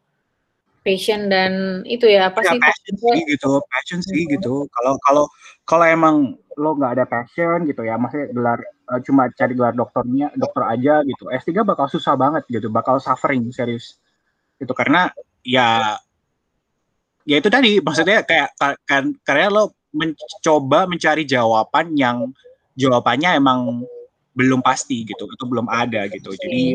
[0.84, 4.32] passion dan itu ya apa ya, sih passion sih gitu passion sih hmm.
[4.38, 5.26] gitu kalau kalau
[5.64, 6.16] kalau emang
[6.60, 8.60] lo nggak ada passion gitu ya maksudnya gelar
[8.92, 13.48] uh, cuma cari gelar dokternya dokter aja gitu S3 bakal susah banget gitu bakal suffering
[13.56, 13.98] serius
[14.60, 15.10] itu karena
[15.42, 15.98] ya
[17.24, 22.34] ya itu tadi maksudnya kayak kan karena lo mencoba mencari jawaban yang
[22.76, 23.86] jawabannya emang
[24.34, 26.74] belum pasti gitu atau belum ada gitu jadi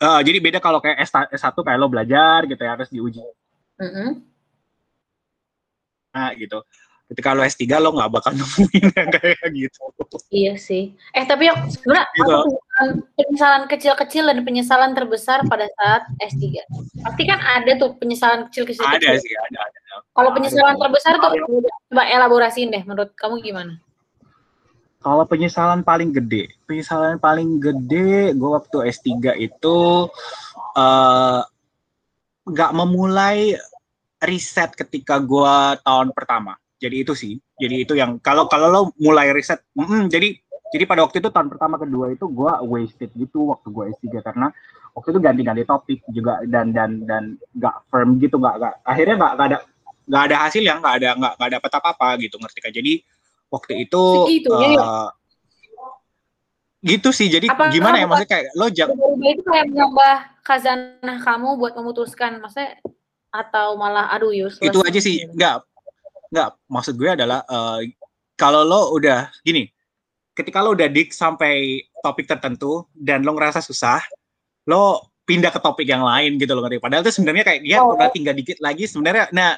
[0.00, 3.20] uh, jadi beda kalau kayak S S1 kayak lo belajar gitu ya harus diuji
[3.82, 4.08] mm -hmm.
[6.14, 6.62] nah gitu
[7.12, 9.82] ketika lo S3 lo nggak bakal nemuin yang kayak gitu.
[10.32, 10.96] Iya sih.
[11.12, 12.38] Eh tapi yang sebenarnya gitu.
[13.14, 16.64] penyesalan kecil-kecil dan penyesalan terbesar pada saat S3.
[17.04, 18.82] Pasti kan ada tuh penyesalan kecil-kecil.
[18.82, 19.78] Ada sih, ada, ada.
[20.16, 20.82] Kalau penyesalan ada.
[20.88, 21.30] terbesar tuh
[21.92, 23.74] coba elaborasiin deh menurut kamu gimana?
[25.04, 30.08] Kalau penyesalan paling gede, penyesalan paling gede gue waktu S3 itu
[30.80, 31.40] uh,
[32.48, 33.52] nggak memulai
[34.24, 37.40] riset ketika gue tahun pertama jadi itu sih.
[37.56, 40.36] Jadi itu yang kalau kalau lo mulai riset mm, jadi
[40.68, 44.52] jadi pada waktu itu tahun pertama kedua itu gue wasted gitu waktu gue S3 karena
[44.92, 49.32] waktu itu ganti-ganti topik juga dan dan dan nggak firm gitu nggak nggak akhirnya nggak
[49.38, 49.58] ada
[50.04, 52.92] nggak ada hasil yang nggak ada nggak nggak dapat apa-apa gitu ngerti kan jadi
[53.54, 54.86] waktu itu Segitu, uh, ya,
[56.84, 57.32] gitu sih.
[57.32, 62.42] Jadi apa, gimana ya maksudnya kayak lo jangan itu kayak menambah khazanah kamu buat memutuskan
[62.42, 62.76] maksudnya
[63.32, 65.26] atau malah aduh Yus itu aja sih.
[65.32, 65.64] nggak
[66.34, 67.78] nggak maksud gue adalah uh,
[68.34, 69.70] kalau lo udah gini
[70.34, 74.02] ketika lo udah dik sampai topik tertentu dan lo ngerasa susah
[74.66, 77.94] lo pindah ke topik yang lain gitu loh ngerti padahal itu sebenarnya kayak ya oh.
[77.94, 79.54] udah tinggal dikit lagi sebenarnya nah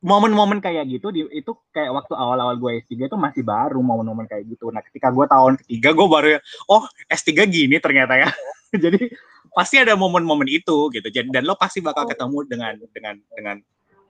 [0.00, 4.48] momen-momen kayak gitu di, itu kayak waktu awal-awal gue S3 itu masih baru momen-momen kayak
[4.48, 4.72] gitu.
[4.72, 6.28] Nah, ketika gue tahun ketiga gue baru
[6.72, 8.32] oh S3 gini ternyata ya.
[8.84, 9.12] Jadi
[9.52, 11.08] pasti ada momen-momen itu gitu.
[11.12, 13.56] Jadi dan lo pasti bakal ketemu dengan dengan dengan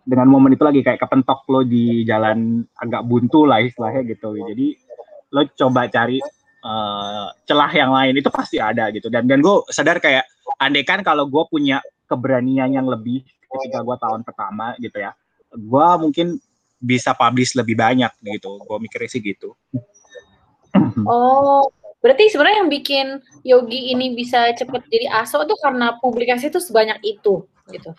[0.04, 4.36] dengan momen itu lagi kayak kepentok lo di jalan agak buntu lah istilahnya gitu.
[4.36, 4.66] Jadi
[5.30, 6.18] lo coba cari
[6.64, 9.12] uh, celah yang lain itu pasti ada gitu.
[9.12, 10.24] Dan dan gue sadar kayak
[10.58, 11.78] andai kan kalau gue punya
[12.10, 15.14] keberanian yang lebih ketika gue tahun pertama gitu ya
[15.50, 16.38] gue mungkin
[16.80, 19.54] bisa publish lebih banyak gitu gue mikirnya sih gitu
[21.06, 21.66] oh
[22.00, 23.06] berarti sebenarnya yang bikin
[23.44, 27.90] Yogi ini bisa cepet jadi aso tuh karena publikasi itu sebanyak itu gitu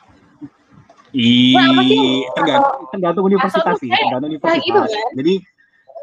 [1.12, 1.64] Iya,
[2.34, 4.64] tergantung, tergantung universitas sih, tergantung universitas.
[4.64, 5.12] Gitu, kan?
[5.20, 5.34] Jadi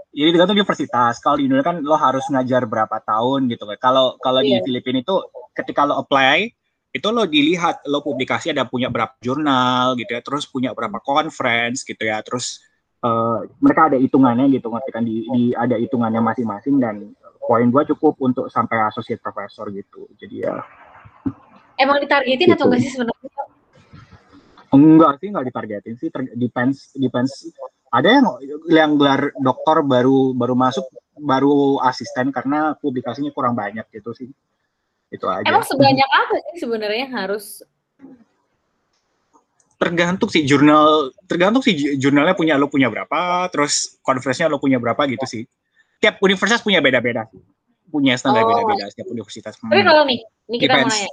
[0.09, 1.15] jadi tergantung universitas.
[1.21, 3.79] Kalau di Indonesia kan lo harus ngajar berapa tahun gitu kan.
[3.81, 4.61] Kalau kalau yeah.
[4.61, 4.65] di iya.
[4.65, 5.17] Filipina itu
[5.57, 6.53] ketika lo apply
[6.89, 11.85] itu lo dilihat lo publikasi ada punya berapa jurnal gitu ya terus punya berapa conference
[11.85, 12.65] gitu ya terus
[13.05, 17.13] uh, mereka ada hitungannya gitu ngerti kan di, di ada hitungannya masing-masing dan
[17.45, 20.55] poin gua cukup untuk sampai associate professor gitu jadi ya
[21.77, 22.57] emang ditargetin gitu.
[22.57, 23.29] atau enggak sih sebenarnya
[24.73, 27.49] enggak sih enggak ditargetin sih Ter depends depends
[27.89, 28.27] ada yang
[28.69, 30.85] yang gelar doktor baru baru masuk
[31.19, 34.29] baru asisten karena publikasinya kurang banyak gitu sih
[35.09, 35.49] itu aja.
[35.49, 37.65] Emang sebanyak apa sih sebenarnya harus
[39.79, 45.07] tergantung sih jurnal tergantung sih jurnalnya punya lo punya berapa terus conference-nya lo punya berapa
[45.07, 45.43] gitu sih
[46.03, 47.31] tiap universitas punya beda-beda
[47.87, 48.51] punya standar oh.
[48.51, 50.19] beda-beda setiap universitas tapi kalau nih
[50.51, 50.91] ini kita Depends.
[50.91, 51.11] mau nanya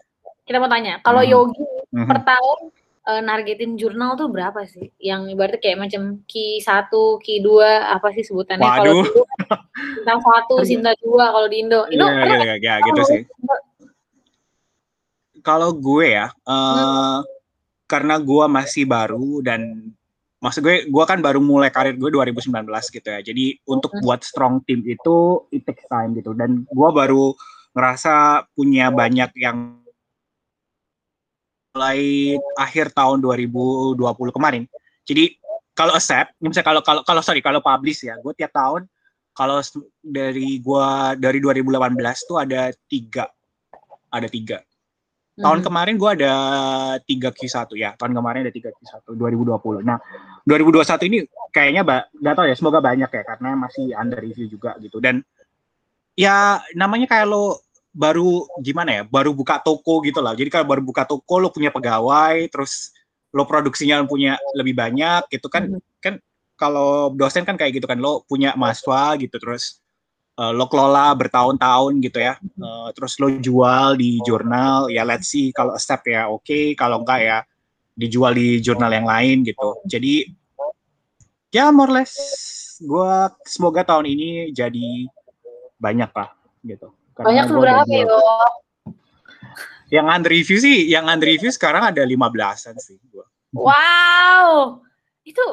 [0.50, 1.30] kita mau tanya kalau hmm.
[1.30, 2.08] Yogi hmm.
[2.10, 2.60] per tahun
[3.06, 8.12] uh, nargetin jurnal tuh berapa sih yang ibaratnya kayak macam ki satu ki dua apa
[8.12, 9.06] sih sebutannya kalau
[10.02, 13.22] Sinta satu Sinta dua kalau di Indo Indo ya, ya, ya, gitu sih
[15.46, 17.20] kalau gue ya, uh, hmm.
[17.86, 19.94] karena gue masih baru dan
[20.42, 23.22] maksud gue, gue kan baru mulai karir gue 2019 gitu ya.
[23.22, 24.02] Jadi untuk hmm.
[24.02, 26.34] buat strong team itu it takes time gitu.
[26.34, 27.38] Dan gue baru
[27.78, 29.85] ngerasa punya banyak yang
[31.76, 32.00] mulai
[32.56, 34.00] akhir tahun 2020
[34.32, 34.64] kemarin.
[35.04, 35.36] Jadi
[35.76, 38.88] kalau accept, misalnya kalau kalau kalau sorry kalau publish ya, gue tiap tahun
[39.36, 39.60] kalau
[40.00, 40.88] dari gue
[41.20, 42.00] dari 2018
[42.32, 43.28] tuh ada tiga,
[44.08, 44.64] ada tiga
[45.36, 45.68] Tahun hmm.
[45.68, 46.34] kemarin gue ada
[47.04, 47.92] 3 Q1 ya.
[48.00, 49.84] Tahun kemarin ada 3 Q1 2020.
[49.84, 50.00] Nah,
[50.48, 51.18] 2021 ini
[51.52, 51.84] kayaknya
[52.16, 55.04] nggak tahu ya, semoga banyak ya karena masih under review juga gitu.
[55.04, 55.20] Dan
[56.16, 57.65] ya namanya kayak lo
[57.96, 60.36] baru gimana ya, baru buka toko gitu lah.
[60.36, 62.92] Jadi kalau baru buka toko lo punya pegawai, terus
[63.32, 65.72] lo produksinya punya lebih banyak gitu kan.
[65.72, 65.82] Hmm.
[66.04, 66.14] Kan
[66.60, 69.80] kalau dosen kan kayak gitu kan lo punya mahasiswa gitu terus
[70.40, 75.56] uh, lo kelola bertahun-tahun gitu ya, uh, terus lo jual di jurnal, ya let's see
[75.56, 76.76] kalau accept ya oke, okay.
[76.76, 77.38] kalau enggak ya
[77.96, 79.80] dijual di jurnal yang lain gitu.
[79.88, 80.28] Jadi
[81.56, 82.16] ya more less
[82.84, 83.14] gue
[83.48, 85.08] semoga tahun ini jadi
[85.80, 86.92] banyak lah gitu.
[87.16, 88.06] Karena banyak berapa ya?
[89.88, 93.24] Yang under review sih, yang under review sekarang ada lima belasan sih gua.
[93.56, 94.84] Wow,
[95.24, 95.46] itu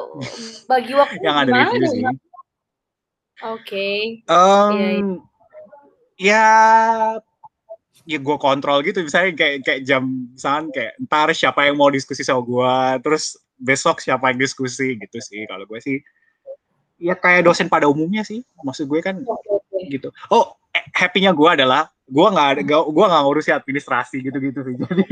[0.67, 2.03] bagi waktu yang under review sih.
[2.03, 2.19] Oke.
[3.43, 3.97] Okay.
[4.27, 5.23] Um,
[6.19, 6.47] ya,
[8.03, 12.23] ya gue kontrol gitu misalnya kayak kayak jam misalnya kayak ntar siapa yang mau diskusi
[12.23, 16.03] sama gue terus besok siapa yang diskusi gitu sih kalau gue sih
[16.99, 19.87] ya kayak dosen pada umumnya sih maksud gue kan okay.
[19.87, 24.75] gitu oh happy-nya gue adalah gue nggak ada gue nggak ngurusi administrasi gitu gitu sih.
[24.83, 25.05] Jadi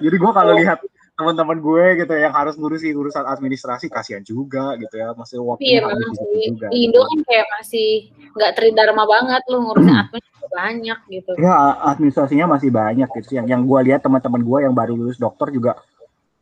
[0.00, 0.78] jadi gue kalau lihat
[1.14, 5.12] teman-teman gue gitu yang harus ngurusi urusan administrasi kasihan juga gitu ya.
[5.12, 6.54] Masih waktu iya, memang sih.
[6.54, 6.66] juga.
[6.72, 7.88] Di Indo kan kayak masih
[8.34, 10.02] nggak tridharma banget lu ngurusin hmm.
[10.02, 11.32] admin banyak gitu.
[11.38, 11.54] Ya
[11.94, 15.78] administrasinya masih banyak gitu yang yang gue lihat teman-teman gue yang baru lulus dokter juga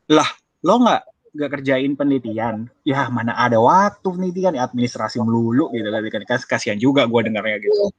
[0.08, 0.28] lah
[0.64, 1.02] lo nggak
[1.38, 2.66] nggak kerjain penelitian.
[2.82, 6.02] Ya mana ada waktu penelitian ya, administrasi melulu gitu kan.
[6.26, 7.94] Kan kasihan juga gue dengarnya gitu.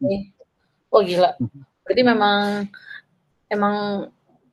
[0.91, 1.39] Oh gila.
[1.39, 1.63] Hmm.
[1.87, 2.69] berarti memang
[3.49, 3.75] emang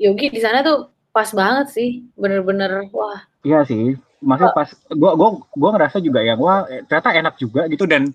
[0.00, 2.06] Yogi di sana tuh pas banget sih.
[2.14, 3.26] Bener-bener wah.
[3.42, 3.98] Iya sih.
[4.22, 7.90] Maksudnya pas gua gua gua ngerasa juga yang wah eh, ternyata enak juga gitu.
[7.90, 8.14] Dan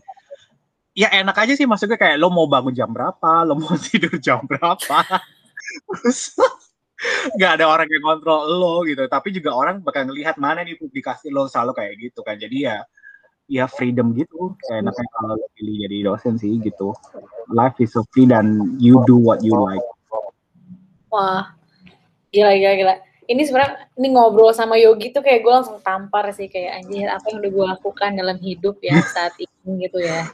[0.96, 4.48] ya enak aja sih maksudnya kayak lo mau bangun jam berapa lo mau tidur jam
[4.48, 5.04] berapa.
[5.92, 6.32] terus
[7.38, 9.04] nggak ada orang yang kontrol lo gitu.
[9.10, 12.38] Tapi juga orang bakal ngelihat mana nih publikasi lo selalu kayak gitu kan.
[12.38, 12.84] Jadi ya
[13.52, 14.56] ya freedom gitu.
[14.70, 16.94] Enaknya kalau lo pilih jadi dosen sih gitu.
[17.52, 19.84] Life is so free dan you do what you like.
[21.12, 21.52] Wah
[22.32, 22.96] Gila, gila, gila.
[23.28, 26.48] ini sebenarnya ini ngobrol sama Yogi tuh kayak gue langsung tampar sih.
[26.48, 30.28] Kayak anjir apa yang udah gue lakukan dalam hidup ya saat ini gitu ya.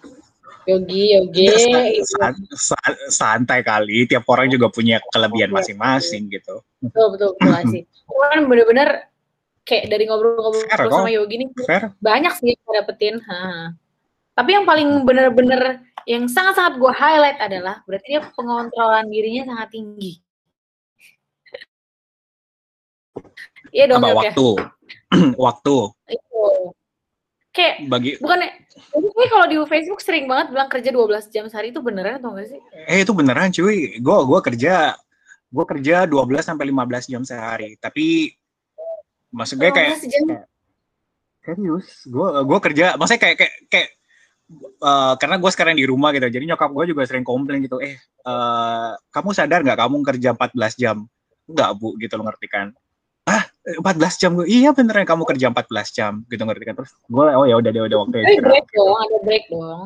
[0.68, 1.48] Yogi, Yogi.
[1.48, 6.60] Ya, san, san, santai kali, tiap orang juga punya kelebihan masing-masing gitu.
[6.84, 7.84] Betul, betul, betul sih.
[8.08, 9.08] Kan bener-bener
[9.64, 11.84] kayak dari ngobrol-ngobrol sama Yogi nih Fair.
[12.04, 13.16] banyak sih yang dapetin.
[13.24, 13.72] Ha.
[14.36, 20.14] Tapi yang paling bener-bener yang sangat-sangat gue highlight adalah berarti dia pengontrolan dirinya sangat tinggi.
[23.72, 24.04] Iya dong.
[24.04, 24.16] Apa ya?
[24.16, 24.48] waktu?
[25.48, 25.76] waktu.
[26.12, 26.44] Itu.
[27.58, 28.38] Kayak bagi bukan
[28.94, 32.54] jadi kalau di Facebook sering banget bilang kerja 12 jam sehari itu beneran atau enggak
[32.54, 32.60] sih?
[32.86, 33.98] Eh itu beneran cuy.
[33.98, 34.94] Gue gua kerja
[35.48, 37.74] gue kerja 12 sampai 15 jam sehari.
[37.82, 38.30] Tapi
[39.34, 40.46] maksud gue kayak, kayak
[41.42, 43.90] serius, gue gue kerja maksudnya kayak kayak kayak
[44.84, 46.30] uh, karena gue sekarang di rumah gitu.
[46.30, 47.98] Jadi nyokap gue juga sering komplain gitu, "Eh,
[48.30, 50.98] uh, kamu sadar nggak kamu kerja 14 jam?"
[51.48, 52.70] Enggak, Bu, gitu lo ngerti kan
[53.68, 55.04] 14 jam gue iya beneran.
[55.04, 56.24] Kamu kerja 14 jam.
[56.32, 56.76] Gitu ngerti kan?
[56.80, 59.82] Terus gue oh ya udah deh udah waktu itu break dong ada break dong.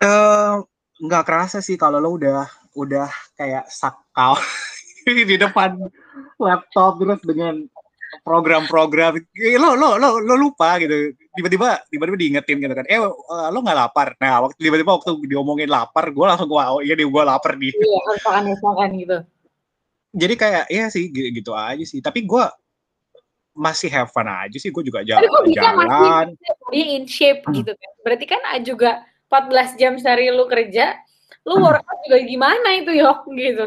[0.00, 0.64] Uh,
[1.04, 4.36] nggak kerasa sih kalau lo udah udah kayak sakau
[5.28, 5.76] di depan
[6.40, 7.54] laptop terus dengan
[8.24, 9.20] program-program.
[9.60, 11.12] Lo lo lo lo lupa gitu.
[11.36, 12.86] Tiba-tiba tiba-tiba diingetin gitu kan.
[12.88, 12.96] Eh
[13.52, 14.16] lo nggak lapar?
[14.24, 17.76] Nah waktu tiba-tiba waktu diomongin lapar gue langsung gue oh iya deh gue lapar di
[17.76, 18.00] iya
[18.64, 19.18] makan gitu
[20.14, 21.98] jadi kayak ya sih gitu aja sih.
[21.98, 22.44] Tapi gue
[23.54, 26.26] masih have fun aja sih gue juga jalan Tapi jalan.
[26.34, 27.54] masih in shape hmm.
[27.62, 27.92] gitu kan.
[28.06, 28.90] Berarti kan juga
[29.30, 30.94] 14 jam sehari lu kerja
[31.44, 31.64] lu hmm.
[31.66, 33.26] workout juga gimana itu yok?
[33.34, 33.66] Gitu.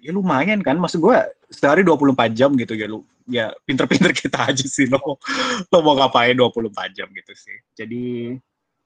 [0.00, 0.80] Ya lumayan kan.
[0.80, 1.16] Maksud gue
[1.52, 4.88] sehari 24 jam gitu ya lu ya pinter-pinter kita aja sih.
[4.88, 5.20] Lo
[5.68, 7.56] lo mau ngapain 24 jam gitu sih.
[7.76, 8.32] Jadi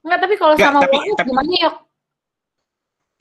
[0.01, 1.75] Enggak, tapi kalau sama tapi, workout tapi, gimana yok?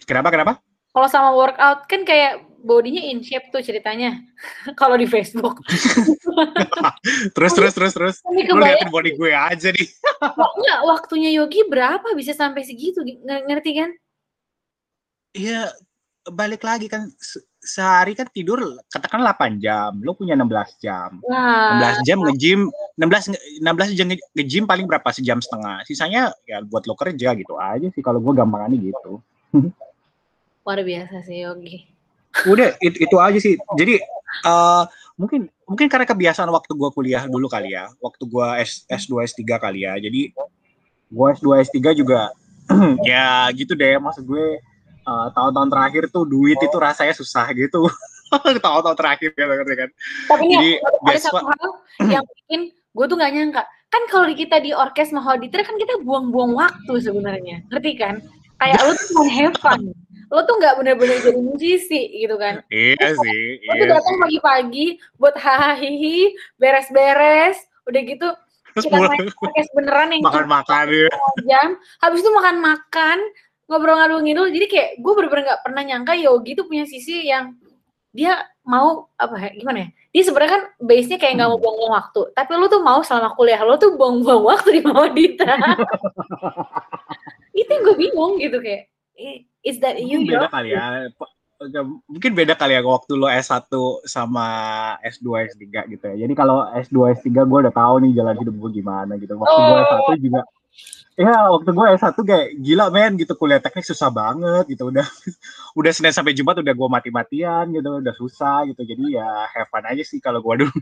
[0.08, 0.52] Kenapa kenapa
[0.90, 4.20] kalau sama workout kan kayak bodinya in shape tuh ceritanya.
[4.80, 5.62] Kalau di Facebook.
[7.36, 8.16] terus terus terus terus.
[8.26, 9.88] Lu liatin body gue aja nih.
[10.20, 13.00] Enggak, waktunya Yogi berapa bisa sampai segitu?
[13.00, 13.90] Ng ngerti kan?
[15.30, 15.70] Iya,
[16.28, 17.08] balik lagi kan
[17.60, 21.22] sehari kan tidur katakan 8 jam, lu punya 16 jam.
[21.28, 22.60] Nah, 16 jam nge-gym,
[22.98, 25.86] 16 16 jam nge-gym paling berapa sejam setengah.
[25.86, 29.22] Sisanya ya buat lo kerja gitu aja sih kalau gue gampangannya gitu.
[30.64, 31.88] Luar biasa sih Yogi.
[32.46, 33.56] Udah it, itu aja sih.
[33.74, 33.98] Jadi
[34.46, 34.84] uh,
[35.18, 39.40] mungkin mungkin karena kebiasaan waktu gue kuliah dulu kali ya, waktu gue S S2 S3
[39.58, 39.98] kali ya.
[39.98, 40.30] Jadi
[41.10, 42.30] gue S2 S3 juga
[43.10, 44.62] ya gitu deh maksud gue
[45.04, 47.88] uh, tahun-tahun terakhir tuh duit itu rasanya susah gitu.
[48.64, 49.90] tahun-tahun terakhir ya ngerti kan.
[50.30, 51.70] Tapi Jadi, ada satu hal
[52.06, 53.62] yang bikin gue tuh gak nyangka.
[53.90, 57.66] Kan kalau kita di orkes mau auditor kan kita buang-buang waktu sebenarnya.
[57.74, 58.22] Ngerti kan?
[58.62, 59.80] Kayak lu tuh mau have fun
[60.30, 62.62] lo tuh nggak bener-bener jadi musisi gitu kan.
[62.70, 64.86] Iya sih lo iya tuh datang pagi-pagi
[65.18, 66.14] buat hahaha
[66.56, 67.58] beres-beres
[67.90, 68.28] udah gitu
[68.70, 71.10] kita main podcast beneran yang makan-makan ya
[71.44, 71.68] jam.
[71.98, 73.18] Habis itu makan-makan
[73.70, 77.54] ngobrol-ngobrol ngidul jadi kayak gue bener-bener nggak pernah nyangka Yogi tuh punya sisi yang
[78.10, 81.62] dia mau apa ya gimana ya dia sebenarnya kan base-nya kayak nggak mau hmm.
[81.62, 85.54] buang-buang waktu tapi lo tuh mau selama kuliah lo tuh buang-buang waktu di Mawadita
[87.58, 88.90] itu yang gue bingung gitu kayak
[89.64, 91.08] is that you beda kali ya.
[92.08, 93.68] Mungkin beda kali ya waktu lo S1
[94.08, 94.46] sama
[95.04, 96.16] S2 S3 gitu ya.
[96.24, 99.36] Jadi kalau S2 S3 gue udah tahu nih jalan hidup gue gimana gitu.
[99.36, 99.66] Waktu oh.
[99.68, 100.40] gue S1 juga
[101.20, 103.36] ya waktu gue S1 kayak gila men gitu.
[103.36, 104.88] Kuliah teknik susah banget gitu.
[104.88, 105.04] Udah
[105.78, 108.80] udah Senin sampai Jumat udah gue mati-matian gitu udah susah gitu.
[108.80, 110.72] Jadi ya have fun aja sih kalau gue dulu.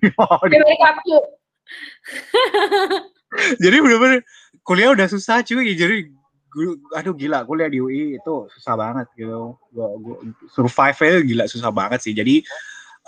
[3.62, 4.22] Jadi bener-bener
[4.62, 5.74] kuliah udah susah cuy.
[5.74, 6.14] Jadi
[6.94, 9.54] aduh gila kuliah di UI itu susah banget gitu.
[9.70, 10.16] Gua, gua
[10.50, 12.12] survive gila susah banget sih.
[12.16, 12.42] Jadi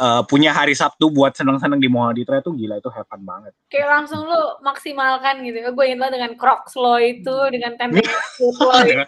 [0.01, 3.53] uh, punya hari Sabtu buat seneng-seneng di Mohaditra itu gila itu heaven banget.
[3.69, 5.61] Kayak langsung lu maksimalkan gitu.
[5.77, 8.01] Gue ingat dengan Crocs lo itu dengan tempe
[8.41, 9.05] lo itu.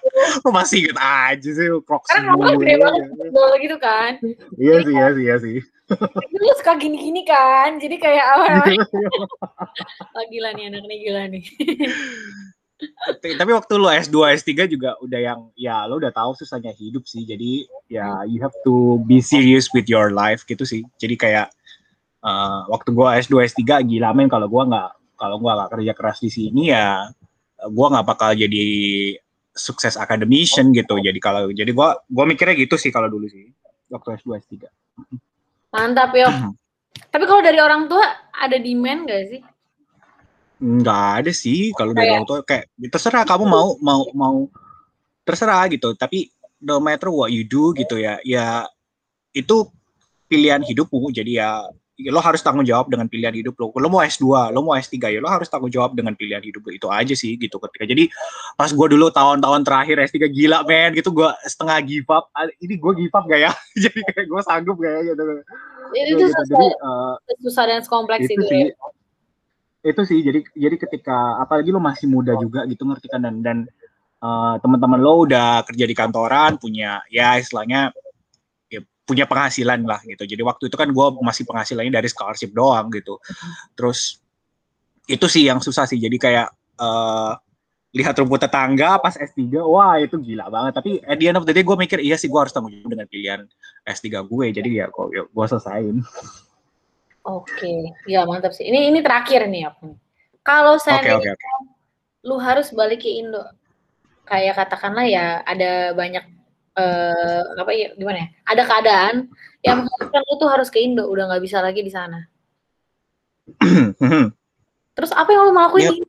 [0.52, 4.20] Masih inget aja sih Crocs karena lo gede banget gitu kan.
[4.60, 5.58] Iya sih iya sih iya sih.
[6.36, 7.80] Lu suka gini-gini kan.
[7.80, 8.44] Jadi kayak apa
[10.16, 11.44] oh, gila nih anak nih gila nih
[13.38, 17.22] tapi waktu lo S2 S3 juga udah yang ya lo udah tahu susahnya hidup sih.
[17.22, 20.82] Jadi ya you have to be serious with your life gitu sih.
[20.98, 21.48] Jadi kayak
[22.22, 26.18] uh, waktu gua S2 S3 gila men kalau gua nggak kalau gua nggak kerja keras
[26.22, 27.10] di sini ya
[27.70, 28.66] gua nggak bakal jadi
[29.54, 30.98] sukses academician gitu.
[30.98, 33.50] Jadi kalau jadi gua gua mikirnya gitu sih kalau dulu sih
[33.92, 34.54] waktu S2 S3
[35.72, 36.28] mantap yo.
[37.12, 39.40] Tapi kalau dari orang tua ada demand gak sih
[40.62, 44.38] Nggak ada sih kalau dari orang tua kayak terserah kamu mau mau mau
[45.26, 46.30] terserah gitu tapi
[46.62, 48.70] no matter what you do gitu ya ya
[49.34, 49.66] itu
[50.30, 51.50] pilihan hidupmu jadi ya
[52.10, 53.70] lo harus tanggung jawab dengan pilihan hidup lo.
[53.76, 56.72] Lo mau S2, lo mau S3 ya lo harus tanggung jawab dengan pilihan hidup lo.
[56.72, 57.84] Itu aja sih gitu ketika.
[57.86, 58.08] Jadi
[58.56, 62.32] pas gue dulu tahun-tahun terakhir S3 gila men gitu gue setengah give up.
[62.58, 63.52] Ini gue give up gak ya?
[63.86, 65.22] jadi kayak gue sanggup gak ya gitu.
[65.92, 66.24] Itu gitu.
[66.32, 68.62] susah, jadi, uh, susah dan kompleks itu, itu sih.
[68.72, 69.01] Ya.
[69.82, 73.58] Itu sih jadi jadi ketika apalagi lo masih muda juga gitu ngerti kan dan dan
[74.22, 77.90] uh, teman-teman lo udah kerja di kantoran punya ya istilahnya
[79.02, 80.22] punya penghasilan lah gitu.
[80.24, 83.18] Jadi waktu itu kan gue masih penghasilannya dari scholarship doang gitu.
[83.74, 84.22] Terus
[85.10, 85.98] itu sih yang susah sih.
[85.98, 87.34] Jadi kayak uh,
[87.92, 90.72] lihat rumput tetangga pas S3, wah itu gila banget.
[90.78, 92.94] Tapi at the end of the day gue mikir iya sih gue harus tanggung jawab
[92.94, 93.40] dengan pilihan
[93.84, 94.46] S3 gue.
[94.54, 95.96] Jadi ya kok ya, gue selesain.
[97.22, 97.80] Oke, okay.
[98.10, 98.66] ya mantap sih.
[98.66, 99.94] Ini ini terakhir nih aku.
[100.42, 101.50] Kalau saya okay, okay, okay.
[102.26, 103.46] lu harus balik ke Indo,
[104.26, 106.24] kayak katakanlah ya ada banyak
[106.78, 109.16] uh, apa ya gimana ya ada keadaan
[109.62, 112.26] yang mengharuskan lu tuh harus ke Indo udah nggak bisa lagi di sana
[114.96, 116.08] terus apa yang lu mau lakuin yep.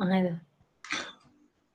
[0.00, 0.32] Nah, itu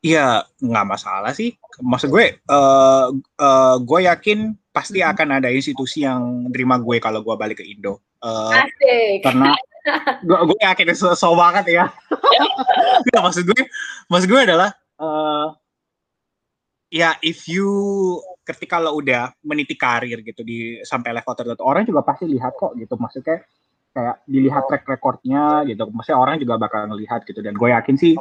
[0.05, 1.57] Iya, nggak masalah sih.
[1.81, 3.09] Maksud gue, uh,
[3.41, 5.09] uh, gue yakin pasti hmm.
[5.09, 8.05] akan ada institusi yang terima gue kalau gue balik ke Indo.
[8.25, 9.21] Uh, Asik.
[9.21, 9.53] Karena
[10.25, 11.85] gue, gue yakin so, so banget ya.
[13.05, 13.61] Nggak, maksud gue,
[14.09, 15.53] maksud gue adalah uh,
[16.89, 17.67] ya if you
[18.45, 22.77] ketika lo udah meniti karir gitu di sampai level tertentu orang juga pasti lihat kok
[22.77, 23.41] gitu maksudnya
[23.95, 28.13] kayak dilihat track recordnya gitu maksudnya orang juga bakal ngelihat gitu dan gue yakin sih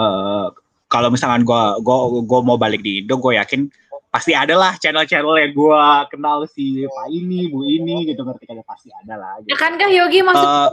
[0.00, 0.48] uh,
[0.88, 3.68] kalau misalkan gue gue gue mau balik di Indo gue yakin
[4.16, 8.24] pasti ada lah channel-channel yang gue kenal si Pak ini Bu ini gitu.
[8.24, 9.52] Ngerti kan pasti ada lah gitu.
[9.52, 10.72] ya kan kah Yogi masuk uh,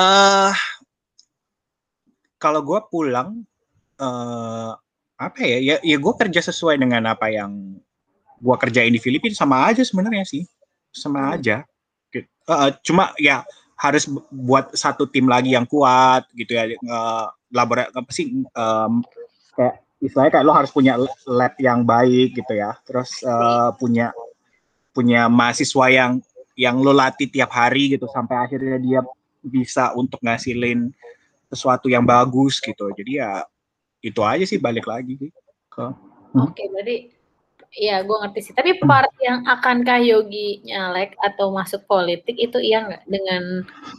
[0.00, 0.52] uh,
[2.40, 3.44] kalau gue pulang
[4.00, 4.72] uh,
[5.20, 5.60] apa ya?
[5.60, 7.76] Ya ya gue kerja sesuai dengan apa yang
[8.40, 10.48] gue kerjain di Filipina sama aja sebenarnya sih.
[10.88, 11.34] Sama hmm.
[11.36, 11.56] aja.
[12.48, 13.44] Uh, cuma ya
[13.76, 16.64] harus buat satu tim lagi yang kuat gitu ya.
[16.80, 19.00] Uh, labora apa sih um,
[19.54, 20.98] kayak istilahnya kayak lo harus punya
[21.30, 22.74] lab yang baik gitu ya.
[22.82, 24.10] Terus uh, punya
[24.90, 26.12] punya mahasiswa yang
[26.54, 29.00] yang lo latih tiap hari gitu sampai akhirnya dia
[29.40, 30.90] bisa untuk ngasilin
[31.48, 32.90] sesuatu yang bagus gitu.
[32.92, 33.46] Jadi ya
[34.04, 36.36] itu aja sih balik lagi ke hmm.
[36.36, 36.96] oke okay, berarti
[37.74, 38.54] ya gue ngerti sih.
[38.54, 43.42] Tapi part yang akankah Yogi nyalek atau masuk politik itu iya nggak dengan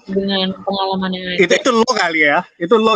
[0.07, 2.45] dengan pengalaman yang itu itu lo kali ya.
[2.55, 2.95] Itu lo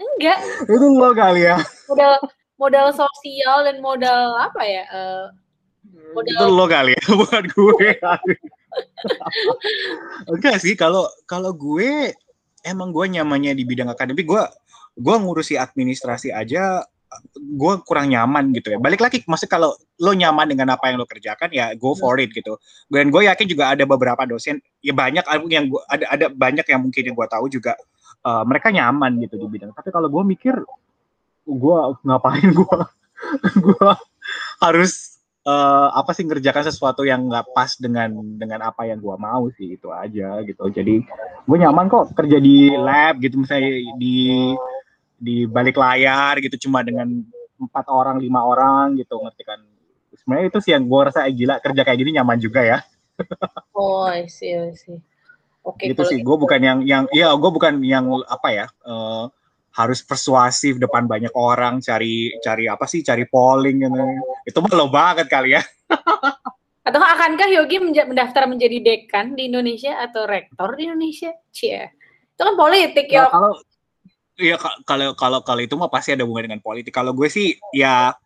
[0.00, 0.38] enggak.
[0.64, 1.56] Itu lo kali ya.
[1.90, 2.12] Modal
[2.60, 5.26] modal sosial dan modal apa ya uh,
[6.12, 7.88] modal itu lo kali ya bukan gue.
[10.36, 12.12] Enggak sih kalau kalau gue
[12.62, 14.44] emang gue nyamannya di bidang akademik gue
[15.00, 16.84] gue ngurusi administrasi aja
[17.34, 18.78] gue kurang nyaman gitu ya.
[18.78, 22.30] Balik lagi maksud kalau lo nyaman dengan apa yang lo kerjakan ya go for it
[22.30, 22.54] gitu.
[22.86, 26.80] Dan gue yakin juga ada beberapa dosen ya banyak yang gua, ada ada banyak yang
[26.86, 27.74] mungkin yang gue tahu juga
[28.24, 29.72] uh, mereka nyaman gitu di bidang.
[29.72, 30.54] Tapi kalau gue mikir
[31.44, 32.78] gue ngapain gue
[33.64, 33.88] gue
[34.60, 39.48] harus uh, apa sih ngerjakan sesuatu yang nggak pas dengan dengan apa yang gua mau
[39.54, 40.64] sih itu aja gitu.
[40.68, 41.04] Jadi
[41.44, 44.52] gue nyaman kok kerja di lab gitu misalnya di
[45.20, 47.08] di balik layar gitu cuma dengan
[47.60, 49.60] empat orang lima orang gitu ngerti kan?
[50.16, 52.78] Sebenarnya itu sih yang gue rasa gila kerja kayak gini nyaman juga ya.
[53.76, 54.96] Oh sih sih
[55.64, 56.18] oke okay, gitu sih.
[56.20, 59.28] Gue bukan yang yang iya gue bukan yang apa ya uh,
[59.70, 64.02] harus persuasif depan banyak orang cari cari apa sih cari polling gitu.
[64.44, 65.62] itu mah lo banget kali ya.
[66.86, 71.30] Atau akankah Yogi mendaftar menjadi dekan di Indonesia atau rektor di Indonesia?
[71.52, 71.92] Cie.
[72.34, 73.30] Itu kan politik ya.
[73.30, 73.52] Kalau
[74.40, 74.56] ya
[74.88, 76.90] kalau kalau kalau itu mah pasti ada hubungan dengan politik.
[76.90, 78.16] Kalau gue sih ya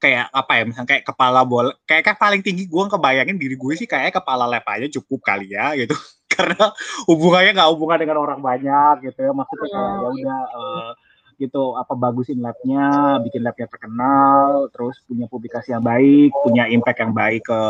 [0.00, 3.74] kayak apa ya misalnya kayak kepala bola kayak, kayak paling tinggi gue kebayangin diri gue
[3.76, 5.92] sih kayak kepala lab aja cukup kali ya gitu
[6.40, 6.64] karena
[7.08, 9.32] hubungannya nggak hubungan dengan orang banyak gitu ya.
[9.36, 10.92] Maksudnya kayak ya udah uh,
[11.40, 17.16] gitu apa bagusin labnya bikin labnya terkenal terus punya publikasi yang baik punya impact yang
[17.16, 17.60] baik ke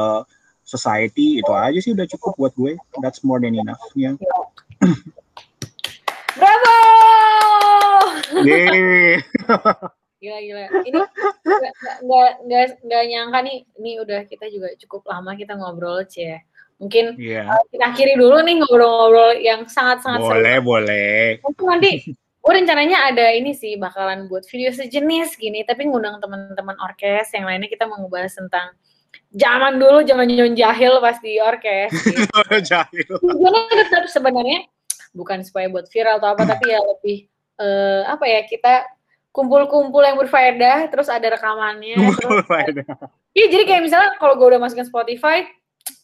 [0.67, 2.79] society itu aja sih udah cukup buat gue.
[3.03, 4.15] That's more than enough ya.
[6.39, 6.79] Bravo!
[8.47, 9.91] Yeah.
[10.21, 11.01] gila gila ini
[12.05, 16.45] nggak nggak nggak nyangka nih ini udah kita juga cukup lama kita ngobrol cie
[16.77, 17.49] mungkin yeah.
[17.49, 20.69] uh, kita akhiri dulu nih ngobrol-ngobrol yang sangat-sangat boleh seru.
[20.69, 21.93] boleh mungkin nanti
[22.41, 27.49] gue rencananya ada ini sih bakalan buat video sejenis gini tapi ngundang teman-teman orkes yang
[27.49, 28.77] lainnya kita mau ngebahas tentang
[29.33, 32.37] zaman dulu zaman nyon jahil pas di orkes gitu.
[32.73, 33.13] jahil
[33.73, 34.69] tetap sebenarnya
[35.17, 37.19] bukan supaya buat viral atau apa tapi ya lebih
[37.61, 38.89] uh, apa ya kita
[39.31, 41.97] kumpul-kumpul yang berfaedah, terus ada rekamannya.
[41.99, 42.43] Kumpul.
[43.31, 45.47] Iya, jadi kayak misalnya kalau gue udah masukin Spotify,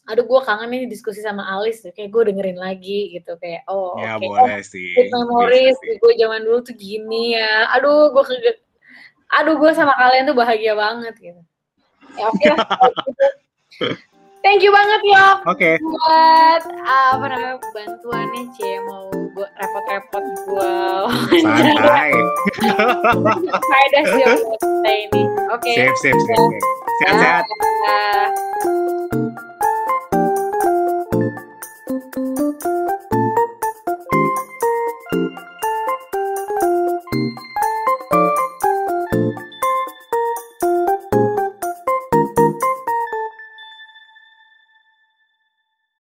[0.07, 4.15] aduh gue kangen nih diskusi sama Alice, kayak gue dengerin lagi gitu, kayak oh Ya
[4.15, 4.95] oke, oh, boleh sih.
[4.95, 5.99] good memories, Bisa sih.
[5.99, 8.35] gue zaman dulu tuh gini ya, aduh gue ke,
[9.35, 11.41] aduh gue sama kalian tuh bahagia banget gitu.
[12.15, 12.57] Ya oke lah.
[13.03, 13.25] gitu.
[14.39, 15.75] Thank you banget ya Oke.
[15.83, 20.73] buat apa namanya bantuannya Cie mau gue repot-repot gue
[21.45, 22.09] santai.
[23.53, 25.21] faedah sih kita ini.
[25.53, 25.77] Oke.
[25.77, 26.57] Okay.